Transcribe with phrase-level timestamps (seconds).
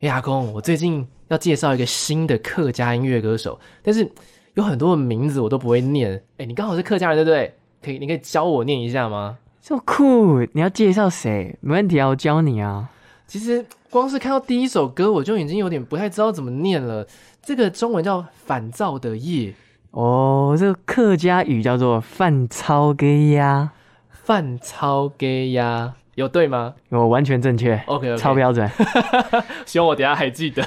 [0.00, 4.08] 哎，阿公，我最近要介绍一个新的客家音乐歌手，但是
[4.54, 6.22] 有很多的名字我都不会念。
[6.36, 7.52] 哎，你刚好是客家人对不对？
[7.82, 9.38] 可以，你可以教我念一下吗？
[9.60, 10.38] 这么酷！
[10.52, 11.58] 你要介绍谁？
[11.60, 12.88] 没问题啊，我教你啊。
[13.26, 17.04] 其实光是看到第一首歌，我就已经有点不太知道怎么念了。
[17.42, 19.52] 这个中文叫“反造的夜”
[19.90, 23.72] 哦，这个客家语叫做“饭超给呀”，
[24.10, 26.74] 饭超给呀，有对吗？
[26.88, 28.16] 有完全正确，OK，, okay.
[28.16, 28.68] 超标准。
[29.64, 30.62] 希望我等下还记得。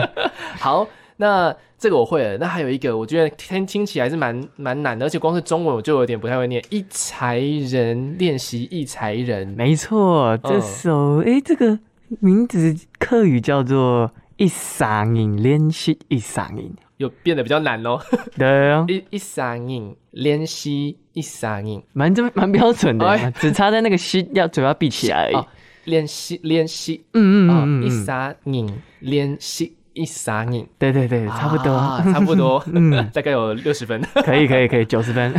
[0.58, 0.88] 好，
[1.18, 2.38] 那这个我会了。
[2.38, 6.64] 那还有一个，我觉得听听起来是蛮蛮难的，而且光是中文我就有点不太会念。
[6.70, 11.78] 一才人练习一才人，没错，这首哎、嗯，这个。
[12.20, 18.00] 名字客语叫做一嗓音练习一嗓音，又变得比较难喽。
[18.36, 25.44] 对啊， 一一三音练习一三音，蛮这蛮标准的，哎，只差在那个吸要嘴巴闭起来而已。
[25.84, 35.32] 练习练习，嗯嗯嗯，一三音练习一三音，对对对，差不多，啊、差不多， 嗯， 大概有六十分，可以可以可以，九十分。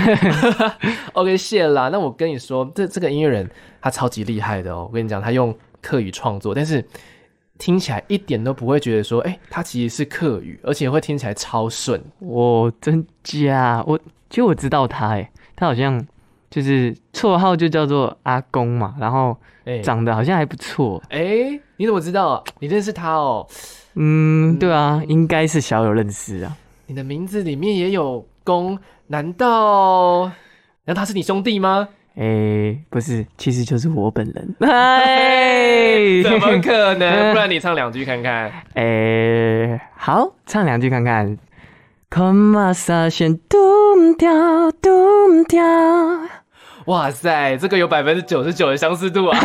[1.13, 1.89] OK，谢啦。
[1.89, 3.49] 那我跟你说，这这个音乐人
[3.81, 4.87] 他超级厉害的哦。
[4.89, 5.55] 我跟你讲，他用。
[5.79, 6.83] 客语创作，但是
[7.57, 12.01] 听起来一点都不会觉得说，哎、欸，它其实是客语，而且会听起来超顺。
[12.19, 13.83] 我真假？
[13.87, 13.97] 我
[14.29, 16.05] 其实我知道他，哎，他好像
[16.49, 19.35] 就是绰号就叫做阿公嘛，然后
[19.83, 21.01] 长得好像还不错。
[21.09, 22.43] 哎、欸，你怎么知道？
[22.59, 23.47] 你认识他哦？
[23.95, 26.55] 嗯，对啊，嗯、应该是小有认识啊。
[26.85, 28.77] 你的名字里面也有公，
[29.07, 30.25] 难道
[30.85, 31.89] 难道他是你兄弟吗？
[32.17, 34.55] 哎、欸，不是，其实就是我本人。
[34.61, 37.09] 哎，怎么可能？
[37.31, 38.51] 不然你唱两句看看。
[38.73, 41.37] 哎、欸，好，唱两句看看。
[42.09, 42.73] Come on，
[43.11, 45.63] 先咚跳咚跳。
[46.87, 49.37] 哇塞，这个有百分之九十九的相似度啊！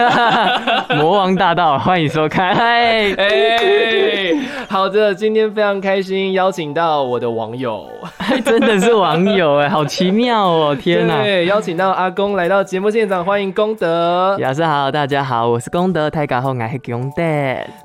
[0.95, 2.55] 魔王大道，欢迎收看。
[2.55, 4.33] 嗨， 哎，
[4.69, 7.91] 好的，今天非常开心，邀请到我的网友，
[8.47, 11.21] 真的是网友哎，好奇妙哦，天哪！
[11.21, 14.39] 对，邀请到阿公来到节目现场，欢迎功德。
[14.39, 17.25] 老师好，大家好，我是功德，台港后爱黑功德。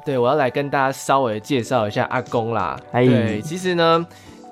[0.05, 2.77] 对，我要来跟大家稍微介绍一下阿公啦。
[2.93, 4.05] 对，其实呢。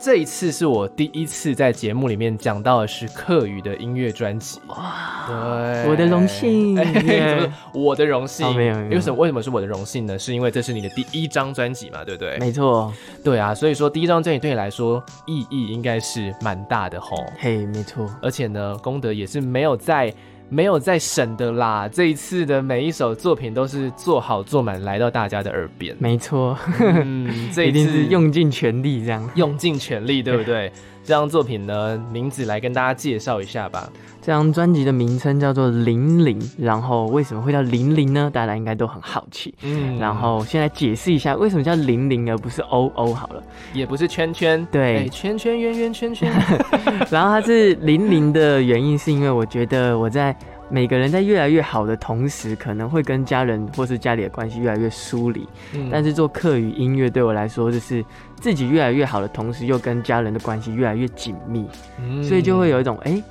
[0.06, 8.46] 这一次是我第一次在节目里面讲到的是客语的音乐专辑，哇，对，我的荣幸， 欸、我的荣幸？
[8.46, 9.18] 哦、没有，没有，为什么？
[9.18, 10.20] 为什么是我的荣幸呢？
[10.20, 12.38] 是因为这是你的第一张专辑嘛，对不对？
[12.38, 12.94] 没错，
[13.24, 17.18] 对啊，所以说第一张专辑对你来说意义应该是蛮大的吼。
[17.40, 20.14] 嘿，没错，而且呢，功德也是没有在。
[20.50, 21.90] 没有再省的啦！
[21.92, 25.96] 这一次的每一首作品都是做好做满，来到大家的耳边。
[26.00, 30.72] 没错，嗯，这一次一定是用尽全力，这样用尽全力，对不对？
[31.06, 33.88] 这张作品呢，名字来跟大家介绍一下吧。
[34.20, 38.28] 这张专辑的名称叫做《零零》，然后为什么会叫零零呢？
[38.34, 39.54] 大家应该都很好奇。
[39.62, 46.34] 嗯，然后先来解释一下为什么叫零零而不是 O O 好了，也不是圈圈，对，欸、圈圈圆圆圈圈。
[47.12, 50.36] 然后它是零零的原因是因为我觉得我在
[50.76, 55.48] 每个人在越来越好的同时，可能会跟家人或是家里的关系越来越疏离。
[55.74, 58.04] 嗯，但是做课余音乐对我来说，就是
[58.36, 61.66] 自己越来越好的同时，又跟家人的关系越来越紧密。
[61.98, 63.12] 嗯，所以就会有一种哎。
[63.12, 63.24] 欸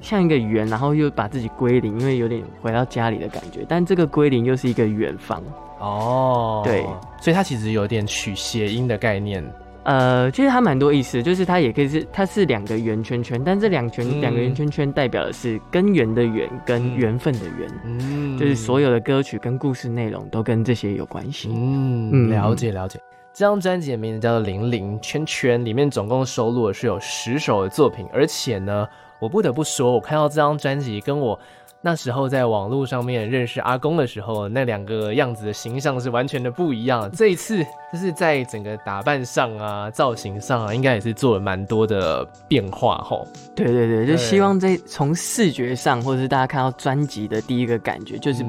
[0.00, 3.64] 像一个圆，然后又把自己归零，因为有点回到家里的感觉。
[3.68, 5.40] 但这个归零又是一个远方
[5.78, 6.84] 哦，对，
[7.20, 9.48] 所以它其实有点取谐音的概念。
[9.84, 21.50] 呃，其实它蛮多意思，就是它也可以是，它是两个圆圈圈，但这两圈两个圆圈圈代表的是根源的源跟缘分的缘，嗯，就是所有的歌曲跟故事内容都跟这些有关系。
[21.52, 23.00] 嗯，了解了解。
[23.32, 28.86] 这张专辑的名字叫做《零零圈圈》，里面总共收录的是有十首的作品，而且呢。
[29.18, 31.38] 我不得不说，我看到这张专辑，跟我
[31.84, 37.10] 那时候在网络上面认识阿公的时候，那两个样子的形象是完全的不一样。
[37.10, 37.62] 这一次
[37.92, 43.26] 就是在整个打扮上啊、造型上啊，应该也是做了蛮多的变化吼。
[43.54, 48.44] 对对对，就希望在从视觉上，或者是大家看到专辑的第一个感觉，就是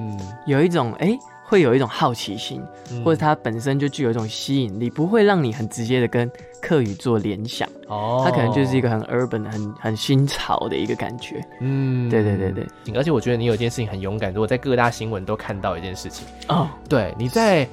[0.46, 1.18] 有一种哎。
[1.54, 2.60] 会有一种好奇心，
[3.06, 6.28] 或者它本身就具有一种吸引力，不会让你很直接的跟
[6.60, 7.70] 客语做联想。
[7.88, 11.46] 哦，它可能就是一个很 urban、很很新潮的一个感觉。
[11.60, 12.68] 嗯，对对对对。
[12.96, 16.26] 而且我觉得你有一件事情很勇敢，如果在各大新闻都看到一件事情。
[16.48, 17.70] 哦，对，你在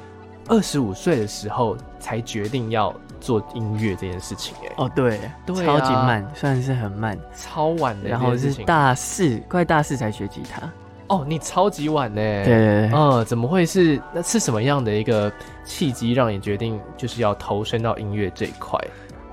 [0.49, 4.55] 二十五岁的时候才决定要做音乐这件事情。
[4.63, 8.11] 哎，哦，对，对啊，超级慢，算是很慢，超晚的。
[8.11, 10.71] 然后是大四，快大四才学吉他。
[11.11, 12.17] 哦，你超级晚呢。
[12.17, 14.01] 对，对，对，嗯，怎么会是？
[14.15, 15.31] 那是什么样的一个
[15.65, 18.79] 契机让你决定就是要投身到音乐这一块？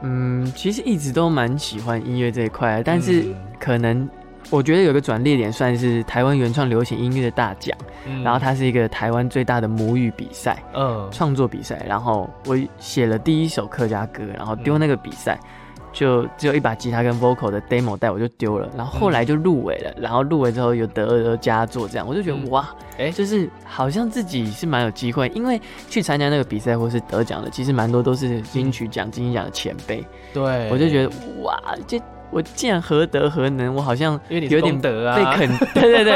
[0.01, 3.25] 嗯，其实一直都蛮喜欢音乐这一块，但是
[3.59, 4.09] 可能
[4.50, 7.77] 我觉得有个转捩点，算是台湾原创流行音乐的大奖。
[8.06, 11.83] 嗯、然后它是一个台湾最大的母语比赛，嗯，创作比赛。
[11.88, 15.47] 然后我写了第一首客家歌，然后丢那个比赛，嗯、
[15.92, 18.69] 就只有一把吉他跟 vocal 的 demo 带，我就丢了。
[18.75, 30.04] 然后后来就入围了，嗯、然后入围之后有得了佳作，这样我就觉得、嗯、哇，哎、欸，就是好像自己是蛮有机会，因为去参加那个比赛或是得奖的，其实蛮多都是金曲奖、金鹰奖的前辈。
[30.34, 31.10] 对，我就觉得
[31.42, 32.01] 哇，这。
[32.30, 33.74] 我竟然何德何能？
[33.74, 36.13] 我好像有点得啊，被肯，对 对对，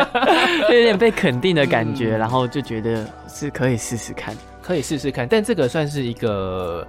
[0.77, 5.25] 有点被肯定的感觉，嗯、然后就觉得是可以试试看，可以试试看。
[5.25, 6.85] 但这个算是一个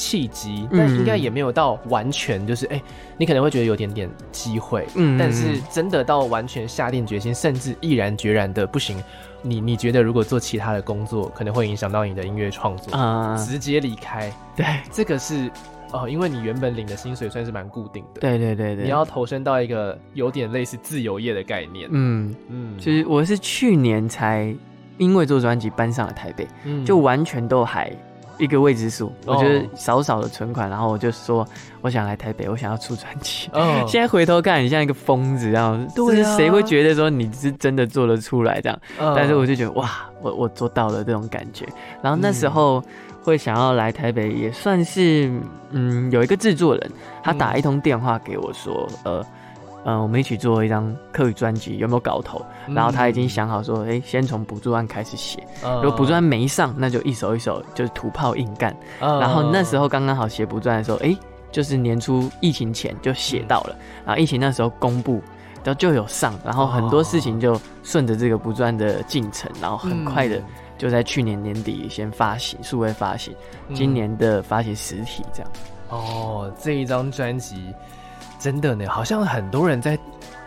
[0.00, 2.80] 契机，但应该也没有到完全就是，哎、
[3.18, 9.02] 你可能会觉得有点点机会，嗯，但是真的到完全下定决心，甚至毅然决然的不行，
[9.42, 15.50] 你你觉得如果做其他的工作可能会影响到你的音乐创作，啊、嗯，直接离开，对，这个是。
[15.92, 22.32] 哦，因为你原本领的薪水算是蛮固定的，对对对对，你要投身到一个有点类似自由业的概念，嗯。
[22.48, 24.54] 嗯，其实我是去年才
[24.98, 27.90] 因为做专辑搬上了台北，嗯，就完全都还
[28.40, 31.46] 一个未知数，我觉得少少的存款，然后我就说
[31.82, 38.78] 我想来台北，我想要出专辑，哦， 现在回头看，你像一个疯子这样，对啊，谁会觉得说你是真的做得出来这样？
[39.14, 39.90] 但是我就觉得哇，
[40.20, 41.64] 我我做到了这种感觉，
[42.02, 42.82] 然后那时候。
[43.22, 45.30] 会想要来台北，也算是
[45.72, 46.90] 嗯，有一个制作人，
[47.22, 49.26] 他打一通电话给我说，嗯、呃，
[49.84, 52.44] 呃，我们一起做一张客语专辑，有没有搞头？
[52.66, 58.76] 嗯、然后他已经想好说，哎、欸，先从补助案开始写，嗯、如果补助案没上，那就一首一首就是土炮硬干。
[59.00, 61.18] 嗯、然后那时候刚刚好写补助案的时候，哎、欸，
[61.50, 65.22] 就是年初疫情前就写到了，嗯、然后疫情那时候公布，
[65.64, 70.40] 然后就有上，然后很多事情就顺着这个补助案的进程，然后很快的。
[70.76, 73.34] 就在去年年底先发行数位发行，
[73.74, 75.50] 今年的发行实体这样。
[75.90, 77.74] 嗯、哦，这一张专辑
[78.40, 79.96] 真的呢，好像很多人在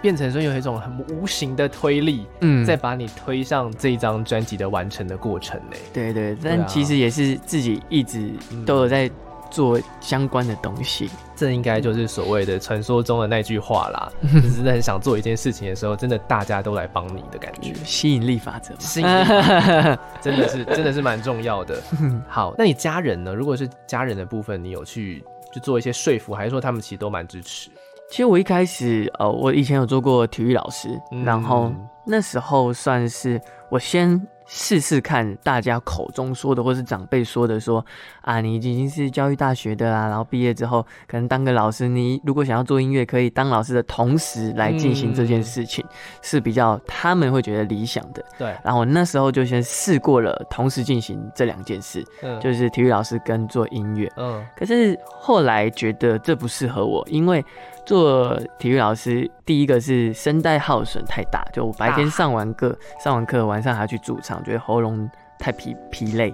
[0.01, 5.77] 变成说有一种很无形的推力，嗯，在把你推上这一张专辑的完成的过程呢。
[5.93, 8.31] 对，对对，但其实也是自己一直
[8.65, 9.09] 都有在。
[9.51, 14.11] 做相关的东西，这应该就是所谓的传说中的那句话啦。
[14.41, 19.99] 就是很想做一件事情的时候，真的大家都来帮你的感觉，吸引力法则，吸引力法则
[20.31, 21.79] 真的是真的是蛮重要的。
[22.27, 23.31] 好，那你家人呢？
[23.31, 25.23] 如果是家人的部分，你有去
[25.53, 27.69] 就做一些说服，还是说他们其实都蛮支持？
[28.13, 31.73] 其实我一开始，呃，我以前有做过体育老师，嗯、然后
[32.05, 34.21] 那时候算是我先。
[34.45, 37.85] 试试看，大家口中说的，或是长辈说的说，说
[38.21, 41.87] 啊，你已经是教育大学的啦，然后毕业之后可能当个老师。
[41.87, 48.23] 你如果想要做音乐，可以当老师的同时来进行这件事情，嗯、是比较他们会觉得理想的。
[48.37, 48.53] 对。
[48.65, 54.11] 然后我那时候就先试过了，同时进行这两件事，嗯，就是体育老师跟做音乐。
[54.17, 54.45] 嗯。
[54.57, 57.43] 可是后来觉得这不适合我，因为。
[57.85, 66.33] 做体育老师，第一个是声带耗损太大，就我白天上完课， 上完课晚上还要去驻场，觉得喉咙太疲疲累。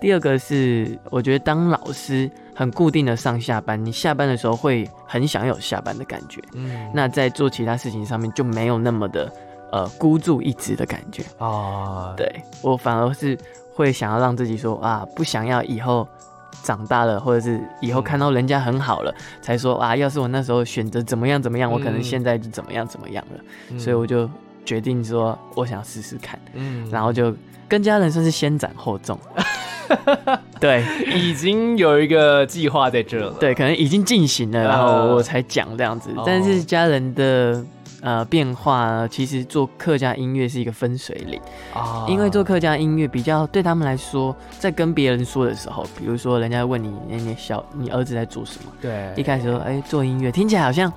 [0.00, 9.32] 第二个是我觉得当老师很固定的上下班，你下班的时候会很想有下班的感觉，嗯，那在做其他事情上面就没有那么的
[9.72, 12.14] 呃孤注一掷的感觉啊。
[12.16, 12.30] 对，
[12.62, 13.38] 我反而是
[13.74, 16.06] 会想要让自己说啊，不想要以后。
[16.66, 23.40] 长大了，或者是以后看到人家很好了，嗯、才说啊，要是我那时候选择怎么样怎么样，嗯、我可能现在就怎么样怎么样了。
[23.70, 24.28] 嗯、所以我就
[24.64, 26.36] 决定说，我想试试看。
[26.54, 27.32] 嗯，然后就
[27.68, 29.16] 跟家人算是先斩后奏。
[30.58, 30.84] 对，
[31.14, 33.32] 已经有一个计划在这了。
[33.38, 36.10] 对，可能已经进行了，然后我才讲这样子。
[36.16, 37.64] 呃、但是家人的。
[38.02, 41.40] 呃，变化呢，其实做客家音乐是一个分水岭
[41.74, 48.70] 啊，因为做客家音乐比较对他们来说，在跟别人说的时候，比如说人家问你，那你小你儿子在做什么？
[48.80, 50.92] 对，一开始说，哎、欸，做音乐，听起来好像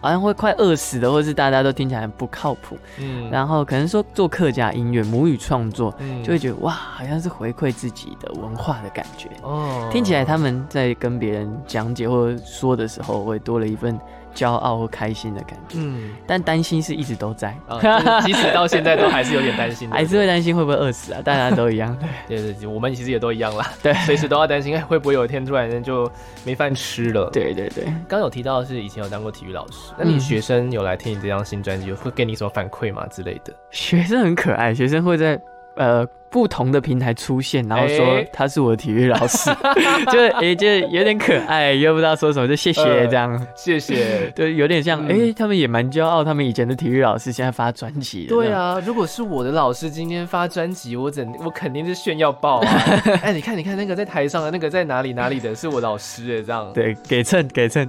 [0.00, 2.78] 好像会快饿死的，或是大家都听起来很不靠谱。
[2.98, 9.28] 嗯，然后可能说做客家音乐，母语创作，嗯、就会觉得哇，好像是回馈自己的文化的感觉。
[9.42, 14.00] 哦，听起来他们在跟别人讲解或者说的时候，会多了一份。
[14.38, 21.20] 骄傲或开心的感觉，嗯，但担心是一直都在，哦就是、即使到现在都还是有点担心， 还是会担心会不会饿死啊？
[21.20, 21.96] 大家都一样，
[22.28, 26.08] 对对对，我们其实也都一样啦， 对，随时都要担心，哎，会不会有一天突然间就
[26.44, 27.28] 没饭吃了？
[27.32, 33.52] 对对对，刚有提到的是以前有当过体育老师，那你学生有来听你这张新专辑，会给你什么反馈吗之类的？
[33.72, 35.40] 学生很可爱，学生会在
[35.76, 45.18] 呃不同的平台出现，然后说他是我的体育老师， 欸、就哎、欸，就有点可爱，又不知道说什么，就谢谢这样，呃、谢谢， 对，有点像哎、嗯。
[45.20, 52.68] 欸，他们也蛮骄傲，他们以前的体育老师现在发专辑，对啊，如果是我的老师今天发专辑，我怎我肯定是炫耀爆啊！
[53.22, 56.70] 哎、欸，你看，你看那个在台上的那个在哪里哪里的是我老师哎，这样。
[56.72, 57.88] 对，给蹭给蹭，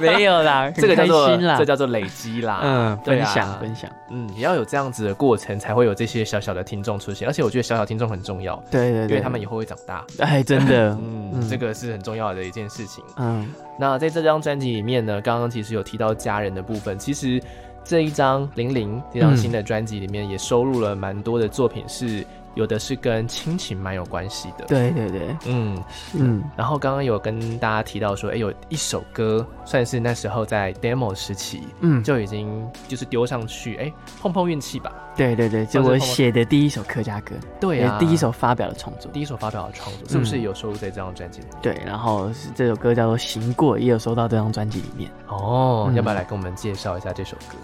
[0.00, 7.21] 没有啦，这个叫做这叫做累积啦，嗯，分享分享，嗯，你要有这样子的过程，才会有这些小小的听众出现。
[7.24, 13.02] 而且我觉得小小听众很重要，对对对，因为他们以后会长大，哎，真的， 嗯，嗯，这个是很重要的一件事情。
[13.16, 13.48] 嗯，
[13.78, 17.42] 那在这张专辑里面呢，刚刚其实有提到家人的部分，其实
[17.84, 22.24] 这一张零零这张新的专辑里面也收录了蛮多的作品是。
[22.54, 25.82] 有的是跟亲情蛮有关系的，对对对，嗯
[26.14, 26.42] 嗯。
[26.56, 34.92] 然后刚刚有跟大家提到说，哎，有一首歌算是那时候在 demo 时期，嗯，就已经就是丢上去，哎，碰碰运气吧。
[35.16, 41.58] 对对对，就我写的第一首客家歌，对啊，第一首发表的创作，第一首发表的创作，是不是有收录在这张专辑里面？
[41.62, 45.10] 对，然后是这首歌叫做《行过》，也有收到这张专辑里面。
[45.28, 47.56] 哦，要不要来跟我们介绍一下这首歌？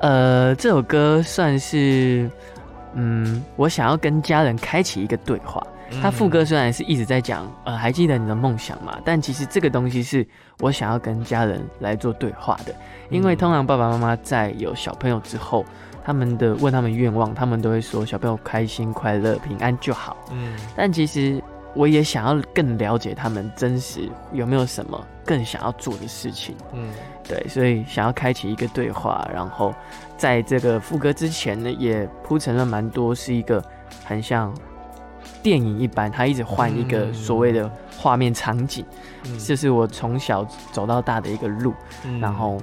[0.00, 2.30] 呃，这首歌算是。
[2.96, 5.64] 嗯，我想要跟家人开启一个对话。
[6.02, 8.98] 他副歌虽然是一直在讲，呃，还记得你的梦想吗？
[9.04, 10.26] 但其实这个东西是
[10.58, 12.74] 我想要跟家人来做对话的。
[13.08, 15.64] 因为通常爸爸妈妈在有小朋友之后，
[16.04, 20.16] 他们的问他们愿望，他们都会说小朋友开心、快乐、平安就好。
[20.32, 21.40] 嗯，但其实
[21.72, 26.56] 我也想要更了解他们真实有没有什么更想要做的事情。
[26.72, 26.88] 嗯，
[27.22, 29.72] 对，所以想要开启一个对话，然后。
[30.16, 33.62] 在这个副歌之前呢，也铺陈了蛮多，是一个
[34.04, 34.54] 很像
[35.42, 38.84] 电影一般，他一直换一个所谓的画面场景，
[39.38, 41.72] 这、嗯、是我从小走到大的一个路，
[42.04, 42.60] 嗯、然后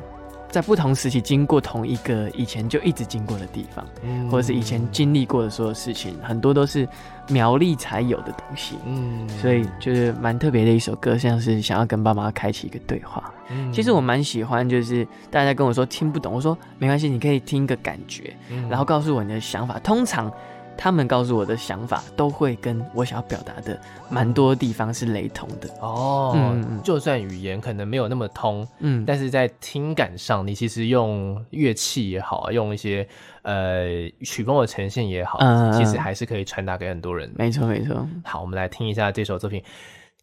[0.49, 6.87] 在不同时期经过同一个以前就一直经过的地方，嗯、或者是以前经历过的所有事情，很多都是
[7.27, 13.32] 苗栗才有的东西，嗯，所以就是蛮特别的一首歌，像是想要跟爸妈开启一个对话。
[13.49, 19.77] 嗯、其实我蛮喜欢，就是大家跟我说听不懂，我说没关系，你可以听个感觉，嗯、然后告诉我你的想法。
[19.79, 20.31] 通常
[20.75, 25.69] 他们告诉我的想法，都会跟我想要表达的蛮多地方是雷同的。
[25.81, 33.07] 哦，嗯、就算语言可能没有那么通，嗯，但是在听感上，你其实用乐器也好，用一些
[33.43, 37.31] 呃曲风的呈现也好，嗯、其实还是可以传达给很多人。
[37.35, 38.07] 没错，没错。
[38.23, 39.63] 好，我们来听一下这首作品，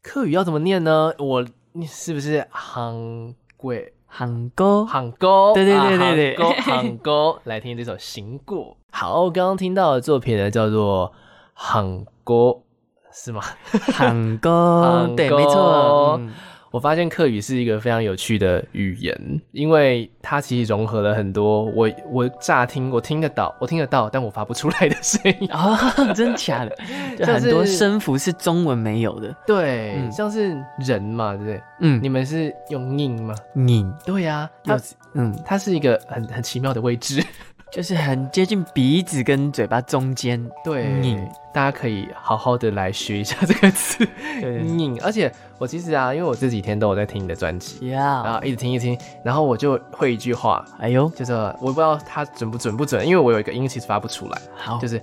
[0.02, 1.12] 客语要怎么念呢？
[1.18, 1.46] 我。
[1.72, 5.52] 你是不是杭贵杭沟杭沟？
[5.54, 7.38] 对对对对对，杭沟杭沟。
[7.44, 8.64] 来听这首《行过》。
[8.90, 11.08] 好，刚刚听到的作品呢，叫做
[11.54, 12.62] 《杭沟》，
[13.24, 13.40] 是吗？
[13.94, 16.16] 杭沟，对，没错。
[16.18, 16.32] 嗯
[16.70, 26.76] 我发现客语是一个非常有趣的语言，因为它其实融合了很多我我乍听我听得到我听得到，但我发不出来的声音啊、 哦，真假的？
[27.18, 31.62] 就很多声符是中文没有的，对，嗯、像是人嘛，对不对？
[31.80, 33.34] 嗯，你们是用音吗？
[33.54, 34.80] 音，对呀、啊，它
[35.14, 37.20] 嗯，它是一个很很奇妙的位置。
[37.70, 41.24] 就是很接近鼻子跟嘴巴中间，对，拧，
[41.54, 44.04] 大家可以好好的来学一下这个词，
[44.42, 45.00] 拧。
[45.00, 55.00] 而且我其实啊，因为我这几天都有在听你的专辑.然后一直听一听，然后我就会一句话，哎呦，就是我不知道它准不准不准，因为我有一个音其实发不出来，好，就是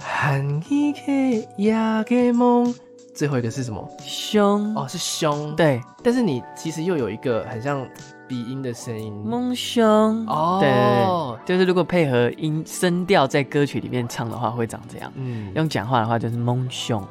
[0.00, 2.74] 喊一个亚个梦，
[3.14, 3.88] 最后一个是什么？
[4.00, 7.86] 胸哦，是胸，对，但是你其实又有一个很像。
[8.32, 9.84] 鼻音的声音，梦想
[10.26, 15.12] 哦，对，就是如果配合音声调在歌曲里面唱的话，会长这样。
[15.16, 17.06] 嗯，用讲话的话就是梦想，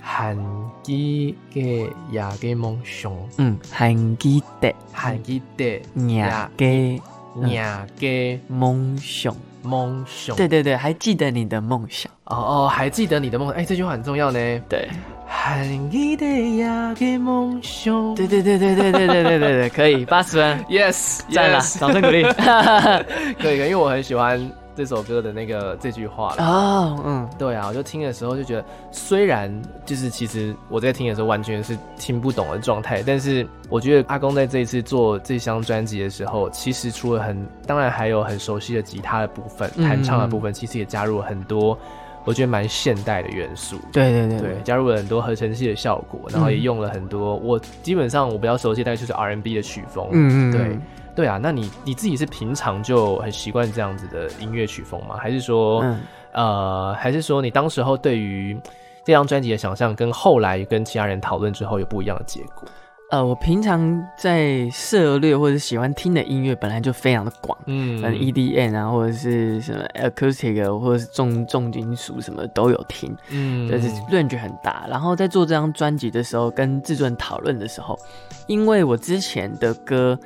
[0.00, 0.34] 韩
[0.82, 5.82] 基嘅亚嘅梦想，嗯，韩基的韩基的
[6.16, 6.98] 亚嘅
[7.48, 14.88] 亚嘅梦想，梦想，对对对，还记得你的梦想，哦哦，还记得你的梦想，哎，这句话很重要呢，对。
[15.46, 16.24] 喊你的
[16.56, 18.14] 呀，给梦想。
[18.14, 22.22] 对对对对对对对对对对，可以 八十分，yes，赞了，掌声鼓励。
[23.38, 29.52] 可以，因为我很喜欢这首歌的那个这句话哦，嗯，对啊，我就听的时候就觉得，虽然
[29.84, 41.78] 就是其实我在听的时候完全是听不懂的状态，但是我觉得阿公在这一次做这张专辑的时候，其实除了很，当然还有很熟悉的吉他的部分，弹唱的部分，其实也加入了很多。
[42.24, 50.78] 我觉得蛮现代的元素，对对对，对，加入了很多合成器的效果，然后也用了很多、嗯、我基本上我比较熟悉，大概就是 R&B 的曲风，嗯嗯，对
[51.14, 55.16] 对啊，那你你自己是平常就很习惯这样子的音乐曲风吗？
[55.16, 56.00] 还是说，嗯、
[56.32, 58.58] 呃，还是说你当时候对于
[59.04, 62.66] 这张专辑的想象跟后来跟其他人讨论之后有不一样的结果？
[63.10, 74.86] 呃，我平常在涉猎或者喜欢听的音乐本来就非常的广，嗯，嗯，EDM 啊，或者是什么 Acoustic，或者是重重金属什么都有听，嗯，就是 range 很大。
[74.88, 77.96] 然后在做这张专辑的时候，跟制作人讨论的时候，
[78.46, 80.18] 因为我之前的歌。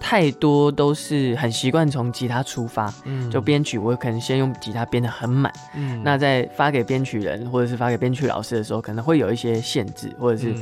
[0.00, 10.54] 太多都是很习惯从吉他出发，嗯，就编曲我可能先用吉他编得很满，嗯，那在发给编曲人或者是发给编曲老师的时候，可能会有一些限制，或者是。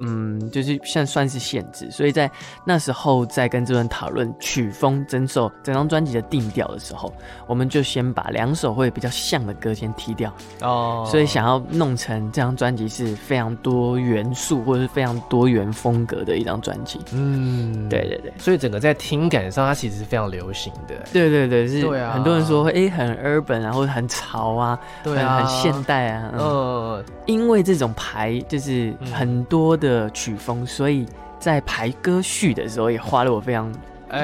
[0.00, 2.30] 嗯，就是像算是限制，所以在
[2.66, 7.14] 那时候在跟这人讨论曲风、整首整张专辑的定调的时候，
[7.46, 11.08] 我们就先把两首会比较像的歌先踢掉哦。
[11.08, 16.98] 所以想要弄成这张专辑是非常多元素或者是非常多元风格的一张专辑。
[17.12, 20.94] 嗯，对对对，所以整个在听感上，它其实是非常流行的。
[21.12, 21.80] 对对对，是。
[21.80, 22.10] 对啊。
[22.12, 26.30] 很多人说，哎、欸，很 urban，然后很潮啊，对啊，很现代啊。
[26.32, 30.10] 嗯，呃、因为这种排就是很多的。
[30.10, 31.06] 曲风，所以
[31.38, 33.78] 在排歌序的时候也花了我非常、欸、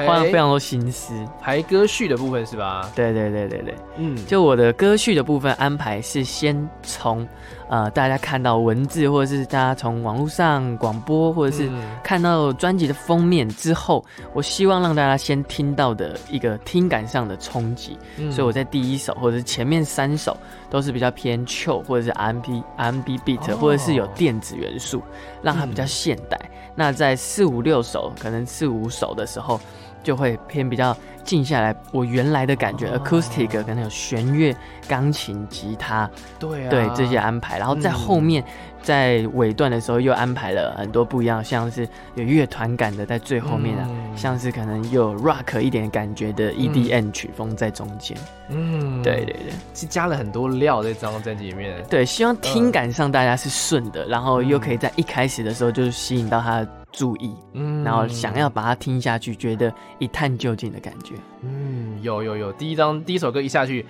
[0.05, 1.13] 花了非常多心思。
[1.41, 2.89] 排歌序的部分是吧？
[2.95, 7.27] 对对对对对，嗯，就我的歌序的部分安排是先从
[7.69, 11.69] 呃大家看到文字，或者是大家从网络上广播，或者是
[12.03, 17.97] 看到专辑的封面之后，我希望让大家先听到的一个听感上的冲击。
[18.17, 20.35] 嗯、所以我在第一首或者是前面三首。
[20.71, 25.01] 都是比较偏 chill 或者是 R&B R&B beat，或者是有电子元素，
[25.41, 26.39] 让它比较现代。
[26.43, 29.59] 嗯、那在四五六首，可能四五首的时候，
[30.03, 31.75] 就会偏比较静下来。
[31.91, 34.55] 我原来的感觉、哦、acoustic 可能有弦乐、
[34.87, 36.09] 钢琴、吉他，
[36.39, 38.43] 对、啊、对这些安排，然后在后面。
[38.81, 48.17] 嗯在尾段的时候又安排了很多不一样，像是有乐团感的在最后面啊，嗯、像是可能有 rock 一点感觉的 EDM 曲风在中间。
[48.49, 51.81] 嗯，对对对，是加了很多料在这张专辑里面。
[51.87, 61.13] 对，希望听感上大家是顺的，嗯、然后又可以在一开始的时候就吸引到他的注意，嗯，然后想要把它听下去，觉得一探究竟的感觉。
[61.43, 63.85] 嗯，有有有，第一张第一首歌一下去，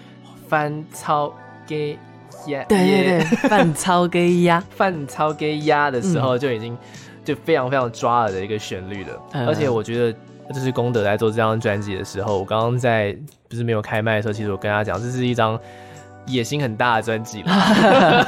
[0.50, 1.34] 翻超
[1.66, 1.98] 给。
[2.48, 6.78] Yeah, 对对对，饭超 给压，饭超给压的时候就已经
[7.24, 9.22] 就非常非常抓耳的一个旋律了。
[9.34, 10.18] 嗯、而且我觉得
[10.54, 13.16] 就是功德在做这张专辑的时候，我刚刚在
[13.48, 15.60] 不是没有开麦的时候，其实我跟他讲，这是一张
[16.26, 18.26] 野心很大的专辑了，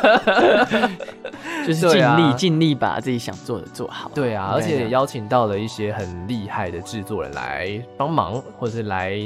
[1.66, 4.12] 就是尽力尽、啊、力把自己想做的做好。
[4.14, 9.18] 对啊，而且也邀请到了一些很厉害的制作人来帮忙，或者是来。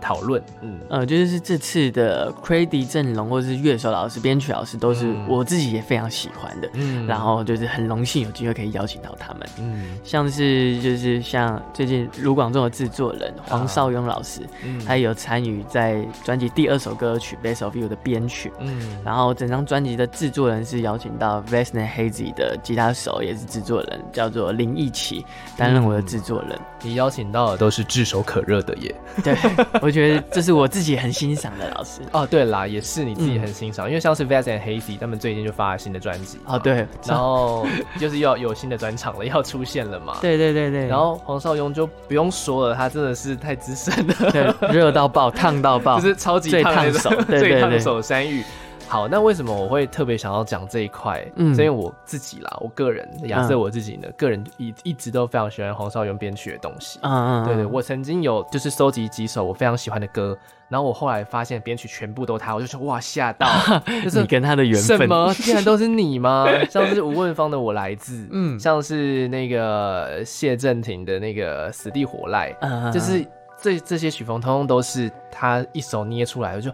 [0.00, 0.78] 讨论，嗯。
[0.88, 25.24] 呃，就是这次的 c r a d y 阵容或者是乐手老师、编曲老师都是我自己也非常喜欢的，嗯，然后就是很荣幸有机会可以邀请到他们，嗯，像是就是像最近卢广仲的制作人黄少雍老师，嗯，他有参与在专辑第二首歌曲《Best of You》的编曲，嗯，然后整张专辑的制作人是邀请到 Vastned Hazy 的吉他手也是制作人，叫做林奕奇
[25.56, 26.64] 担任我的制作人，嗯。
[26.82, 29.36] 你邀请到的都是炙手可热的耶，对。
[29.82, 32.26] 我觉得这是我自己很欣赏的老师哦。
[32.26, 36.58] 对啦，也是你自己很欣赏，嗯、因为像是 Vastned Hazy 他们最近就发了新的专辑哦。
[36.58, 37.66] 对，然后
[37.98, 40.16] 就是要有新的专场了， 要出现了嘛。
[40.20, 40.86] 对对对对。
[40.86, 48.42] 然后黄少庸就不用说了，他真的是太资深了，对，热到爆，烫到爆， 就是超级烫手，最烫手山芋。
[48.88, 51.22] 好，那为什么我会特别想要讲这一块？
[51.36, 56.98] 嗯，是因为我自己啦，我个人亚瑟我自己呢，嗯、个人一一直都非常喜欢黄少雍编曲的东西。
[57.02, 60.34] 嗯嗯，对，对对，我曾经有就是收集几首我非常喜欢的歌，
[60.70, 63.46] 然后我后来发现编曲全部都他，我就说哇吓到，
[64.02, 66.46] 就是你跟他的缘分，什么竟然都是你吗？
[66.70, 73.22] 像是吴问芳的我来自， 嗯，像是那个谢震廷的那个死地活赖，嗯，就是
[73.60, 76.72] 这这些曲风通通都是他一手捏出来的，就。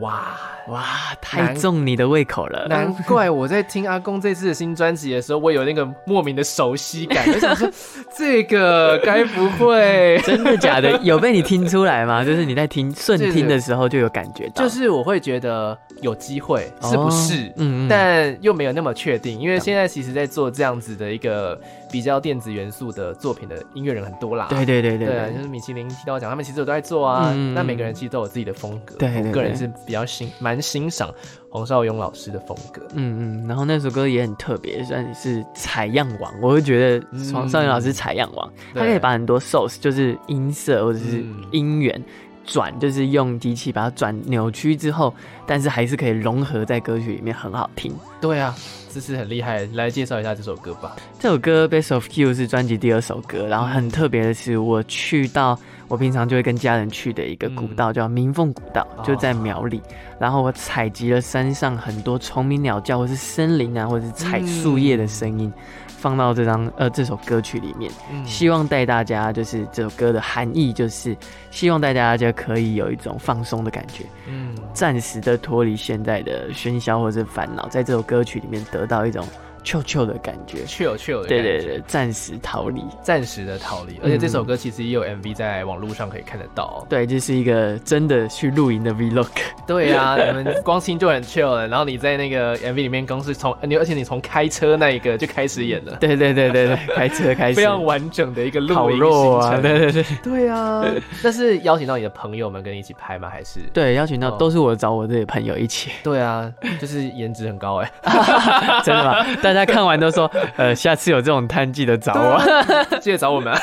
[0.00, 0.36] 哇
[0.68, 0.84] 哇，
[1.20, 2.66] 太重你的胃口了！
[2.68, 7.24] 难怪我在听阿公这次的新专辑的时候，我有那个莫名的熟悉感。
[7.32, 7.70] 我想说，
[8.16, 10.90] 这个该不会真的假的？
[11.04, 12.24] 有被你听出来吗？
[12.24, 17.52] 就是你在听顺听的时候就有感觉到，就是我会觉得有机会，是不是？
[17.56, 21.56] 嗯，但又没有那么确定，因为现在其实在做这样子的一个
[21.96, 24.48] 比较电子元素的作品的音乐人很多啦。
[24.50, 27.32] 对对对对，对，就是米其林提到讲，他们其实都在做啊。
[27.54, 28.96] 那每个人其实都有自己的风格。
[28.96, 29.70] 对，我个人是。
[29.86, 31.12] 比较欣蛮欣赏
[31.48, 36.32] 黄少勇老师的风格，嗯嗯，然后那首歌也很特别，算是采样王。
[36.42, 42.02] 我会觉得黄少勇老师采样王，嗯、他可以把很多 source 就是音色或者是音源
[42.44, 45.14] 转，嗯、就是用机器把它转扭曲之后，
[45.46, 47.94] 但是还是可以融合在歌曲里面，很好听。
[48.20, 48.54] 对啊。
[48.96, 50.96] 这是很厉害，来介绍一下这首歌吧。
[51.20, 59.78] 这首歌《Best of You》是专辑第二首歌，然后很特别的是，我去到我平常就会跟家人去的一个古道，嗯、叫明凤古道，就在苗栗。
[59.78, 59.82] 哦、
[60.18, 65.52] 然后我采集了山上很多虫鸣鸟叫，或是森林啊，或者是踩树叶的声音。
[65.56, 65.62] 嗯
[65.98, 71.16] 放到这张呃这首歌曲里面，嗯、希望带大家就是这首歌的含义，就是
[71.50, 79.26] 希望带大家就可以有一种放松的感觉，嗯，暂时的脱离现在的喧嚣或者是烦恼，在这首歌曲里面得到一种。
[79.66, 83.98] 臭臭的感觉，臭臭的，对对对，暂时逃离，暂时的逃离。
[84.00, 86.86] 而且这首歌其实也有 MV 在网络上可以看得到。
[86.88, 89.26] 对，这是一个真的去露营的 Vlog。
[89.66, 91.66] 对啊， 你们光听就很 chill 了。
[91.66, 95.96] 然后你在那个 MV 里面，光是从你，而且你从开车那一个就开始演了。
[95.96, 99.62] 对对对对对，开车开始， 非常完整的一个露营行程。
[99.62, 100.84] 对对对，对啊。
[101.24, 103.28] 那是邀请到你的朋友们跟你一起拍吗？
[103.28, 103.58] 还是？
[103.72, 105.90] 对，邀请到都是我找我这些朋友一起。
[106.04, 106.48] 对啊，
[106.80, 107.92] 就是颜值很高哎，
[108.84, 109.26] 真的吗？
[109.42, 110.30] 大家看完都说。
[110.56, 112.40] 呃，下次有这种摊记得找我，
[113.00, 113.54] 记得找我们，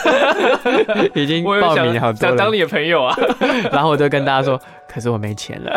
[1.13, 3.15] 已经报名好多了，想当你的朋友啊。
[3.71, 5.73] 然后我就跟大家说，可是我没钱了。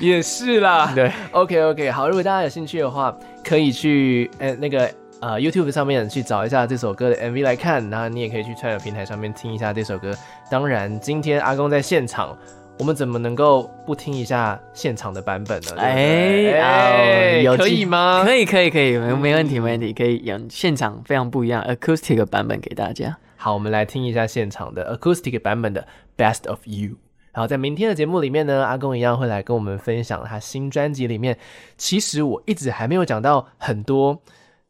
[0.00, 10.12] 也是啦，对，OK OK，好，如果大家有兴趣的话，可以去呃那个呃 YouTube 上面去找一下这首歌的 MV 来看，然后你也可以去串流平台上面听一下这首歌。
[10.50, 12.36] 当然，今天阿公在现场。
[12.78, 15.76] 我们怎么能够不听一下现场的版本呢？
[15.76, 18.22] 哎，哎可以吗？
[18.24, 23.16] 可以，可以，可以，没没问题，没问题，可以演现场非常不一样 acoustic 的版本给大家。
[23.36, 25.86] 好，我们来听一下现场的 acoustic 版本的
[26.20, 26.90] 《Best of You》。
[27.32, 31.38] 然后在明天的节目里面呢，阿公一样会来跟我们分享他新专辑里面，
[31.76, 34.20] 其实我一直还没有讲到很多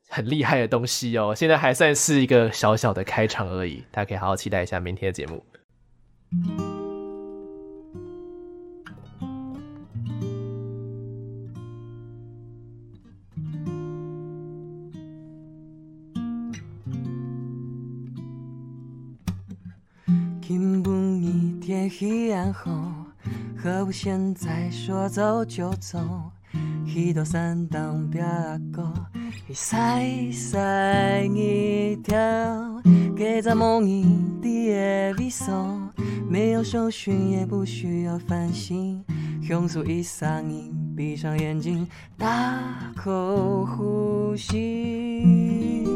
[0.09, 1.35] 很厉害的东西哦。
[1.35, 5.43] 现在还算是一个小小的开场而已，大家可以好好期待一下明天的节目。
[22.53, 22.71] 后，
[23.57, 25.99] 何不现在说走就走？
[26.85, 28.23] 一道山当别
[28.71, 28.93] 个，
[29.49, 32.19] 一塞塞一条，
[33.17, 34.05] 给咱梦一
[34.43, 35.79] 地的微笑，
[36.29, 39.03] 没有手续，也不需要烦心，
[39.49, 41.89] 用手一嗓音，闭上眼睛，
[42.19, 45.87] 大口呼吸。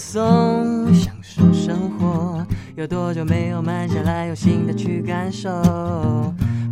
[0.00, 2.44] 松，享受生活。
[2.74, 5.50] 有多久没有慢下来，用心的去感受？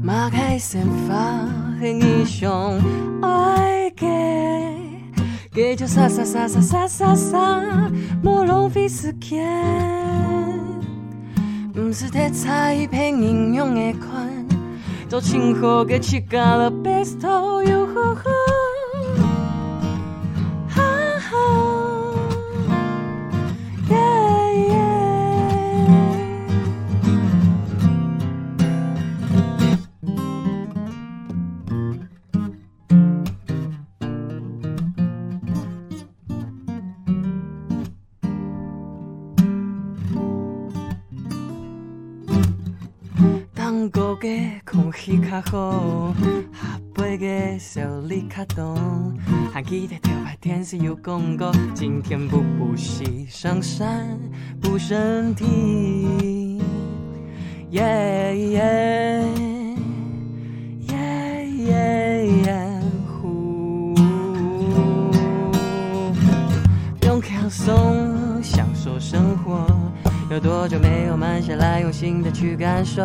[0.03, 1.15] 马开先发，
[1.79, 2.81] 很英雄，
[3.21, 4.07] 爱给
[5.53, 7.91] 给就洒洒洒洒洒洒洒，
[8.23, 9.47] 莫浪费时间。
[11.75, 14.27] 不是太差一片英勇的款，
[15.09, 17.63] 做情后给乞丐了，best of
[45.09, 45.19] 比。
[45.19, 48.77] 较好，下辈个小李卡东，
[49.51, 54.19] 还记得头牌电视有广告，今天不补习上山
[54.61, 56.61] 补身体。
[57.71, 57.83] 耶
[58.51, 59.25] 耶
[60.89, 63.95] 耶耶耶呼，
[67.05, 69.67] 用轻松享受生活，
[70.31, 73.03] 有多久没有慢下来，用心的去感受？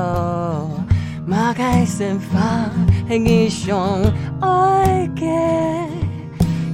[1.26, 2.70] 马开散发，
[3.08, 4.04] 很英雄，
[4.42, 5.26] 爱给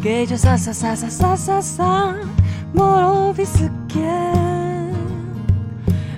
[0.02, 2.16] 给就洒洒洒洒洒洒洒，
[2.74, 4.04] 莫浪费时间。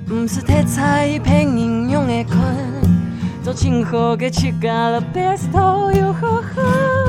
[0.07, 2.37] 不是太差一片英雄的款，
[3.43, 6.11] 做情后给乞丐了，best of you。
[6.21, 7.00] 生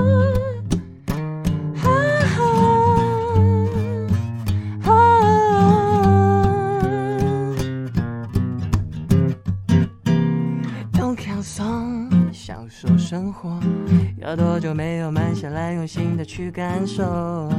[15.50, 17.50] 来，用心的去感受？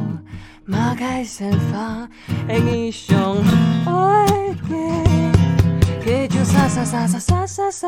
[0.65, 2.07] 马开先发，
[2.47, 3.43] 很英雄，
[3.85, 4.25] 爱
[4.69, 4.75] 给
[6.03, 7.87] 给就洒洒洒洒洒洒洒，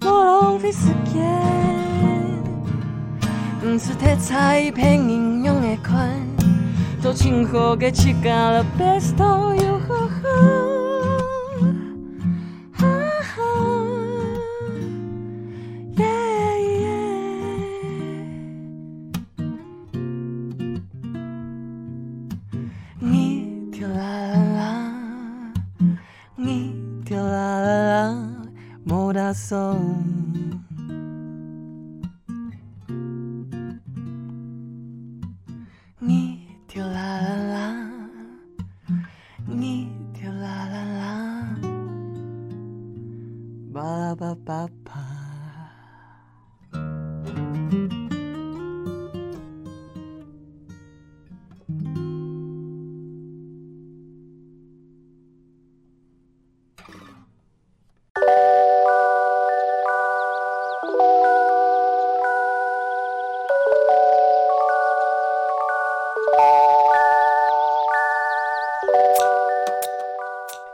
[0.00, 1.22] 莫浪费时间。
[3.60, 6.10] 不是太差一片英勇的款，
[7.02, 10.65] 都今后嘅时间了，best of you。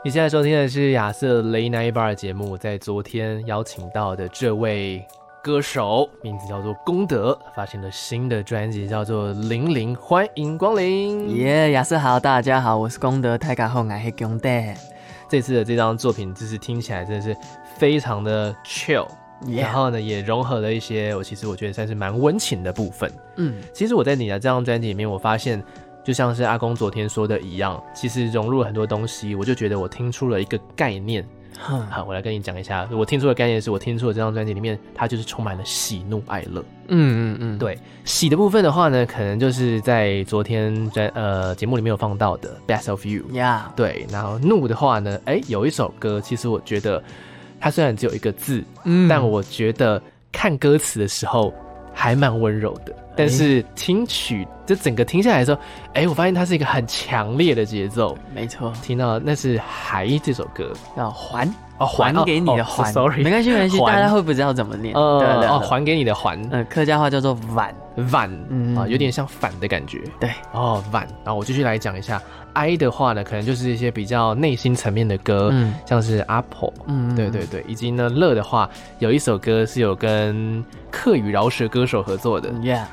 [0.05, 5.01] 你现在收听的是亚瑟雷奈巴尔节目，在昨天邀请到的这位
[5.41, 11.33] 歌手，名字叫做功德，发行了新的专辑，叫做《零零》，欢迎光临。
[11.37, 14.49] 耶，亚瑟好，大家好，我是功德，大家好，我是功德。
[15.29, 17.33] 这次的这张作品，就是听起来真的是
[17.77, 19.07] 非常的 chill，、
[19.57, 23.09] 然后呢，也融合了一些我其实我觉得算是蛮温情的部分。
[23.37, 25.63] 嗯，其实我在你的这张专辑里面，我发现。
[26.03, 31.25] 就像是阿公昨天说的一样，其实融入了很多东西，我就觉得我听出了一个概念。
[31.55, 36.61] 好，我来跟你讲一下，我听出的概念是我听出的这张专辑里面，它就是充满了喜怒哀乐。
[36.87, 43.21] 嗯嗯嗯，对，喜的部分的话呢，可能就是在昨天在呃节目里面有放到的《Best of You》。
[43.33, 47.01] 呀，对，然后怒的话呢，哎，有一首歌，其实我觉得
[47.59, 51.53] 它虽然只有一个字，嗯，但我觉得看歌词的时候
[51.93, 52.93] 还蛮温柔的。
[53.15, 55.59] 但是听曲就整个听下来的时候，
[55.93, 58.17] 哎、欸，我发现它是一个很强烈的节奏。
[58.33, 61.47] 没错，听到那是《还》这首歌，要还。
[61.79, 62.83] 哦，还给你的还。
[62.83, 64.93] 哦、Sorry，没关系，没关系，大家会不知道怎么念。
[64.93, 67.73] 呃、对，对，哦，还给你的还，嗯，客家话叫做晚。
[68.11, 68.75] 晚，嗯。
[68.77, 69.99] 啊，有点像反的感觉。
[70.19, 71.05] 对，哦，晚。
[71.25, 72.21] 然后我继续来讲一下，
[72.53, 82.83] 哀的话呢，可能就是一些比较内心层面的歌，嗯，像是阿婆，嗯，对对对，以及呢乐的话，有一首歌是有跟客语饶舌歌手合作的，Yeah。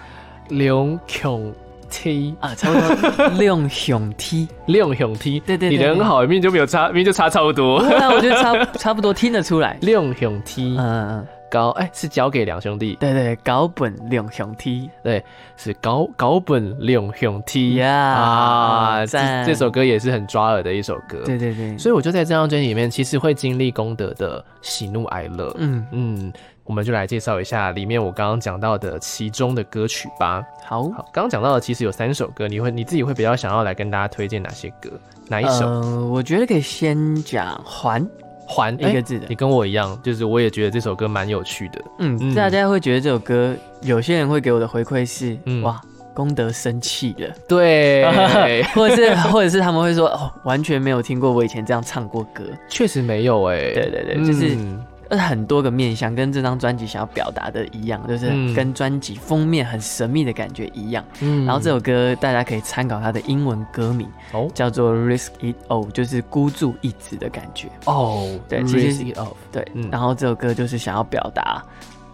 [0.50, 1.52] 两雄
[1.88, 7.78] T 啊，差不多两雄 T，两雄 T，对对，对，你人很好，明明就没有差，明明就差差不多。
[7.78, 9.78] 我觉得差差不多听得出来。
[9.80, 15.24] 两雄 T，嗯嗯，高哎、欸、是交给两兄弟，对对，高本两雄 T，对，
[15.56, 26.32] 是高高本两雄 T 呀啊，这这首歌也是很抓耳的一首歌，对对对，所以我就在这张专辑里面，其实会经历功德的喜怒哀乐，嗯嗯。
[26.64, 30.42] 我们就来介绍一下里面我刚刚讲到的其中的歌曲吧。
[30.64, 34.90] 好，好，刚刚讲到的其实有三首歌，你会你自己会比较想要来跟大家推荐哪些歌？
[35.28, 35.66] 哪一首？
[35.66, 38.04] 呃，我觉得可以先讲还
[38.46, 39.26] 还一个字的。
[39.28, 41.82] 你跟我一样，就是我也觉得这首歌蛮有趣的。
[41.98, 45.80] 嗯，嗯，大家会觉得这首歌，有些人会给我的回馈是，嗯，哇，
[46.14, 48.04] 功德生气了，对，
[48.74, 54.54] 或者是或者是他们会说，哦，完全没有听过我以前这样唱过歌，确实没有哎，对对对，就是。
[54.54, 54.84] 嗯
[55.18, 61.04] 很多个面向，跟这张专辑想要表达的一样，就是跟专辑封面很神秘的感觉一样。
[61.20, 67.68] 嗯，然后这首歌大家可以参考它的英文歌名，哦，叫做 Risk It All，就是孤注一掷的感觉。
[67.86, 69.66] 哦，对，Risk It All，对。
[69.90, 71.62] 然后这首歌就是想要表达，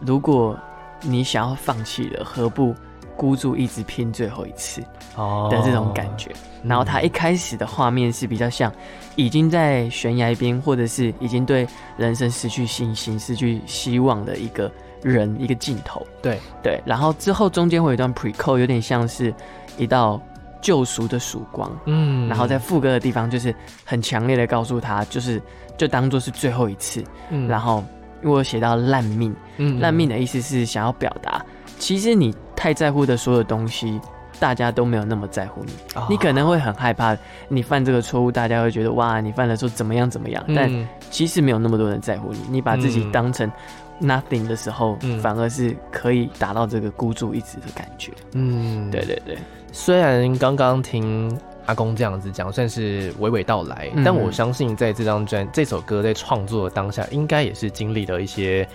[0.01, 0.59] 如果
[1.03, 2.75] 你想要放弃了，何不
[3.17, 4.83] 孤注一掷拼最后一次？
[5.17, 6.31] 哦，的这种感觉。
[6.63, 8.73] 然后他一开始的画面是比较像
[9.15, 14.71] 已经在悬崖边，或者是已经对人生失去信心、失去希望的一个
[15.03, 16.05] 人一个镜头。
[16.21, 19.33] 对对，然后之后中间会有一段 pre-chorus，有点像是
[19.79, 20.21] 一道
[20.61, 21.71] 救赎的曙光。
[21.85, 25.41] 嗯，然后在副歌的地方就是很强烈的告诉他，就是
[25.79, 27.05] 就当做是最后一次。
[27.31, 27.83] 嗯，然后
[28.23, 31.45] 因为我写到烂命，嗯，烂命的意思是想要表达，
[31.79, 34.01] 其实你太在乎的所有东西。
[34.39, 36.05] 大家都没有那么在乎你，oh.
[36.11, 37.17] 你可能会很害怕，
[37.49, 42.41] 你犯这个错误，大家会觉得哇，你犯了错怎么样怎么样，嗯，但其实没有那么多人在乎你。
[42.51, 43.51] 你把自己当成
[43.99, 48.13] nothing 的时候，嗯，反而是可以达到这个孤注一掷的感觉。
[48.35, 49.39] 嗯，对对对。
[49.73, 51.35] 虽然刚刚听
[51.65, 58.69] 阿公这样子讲，算是娓娓道来，嗯，但我相信在这张专这首歌在创作的当下，应该也是经历了一些。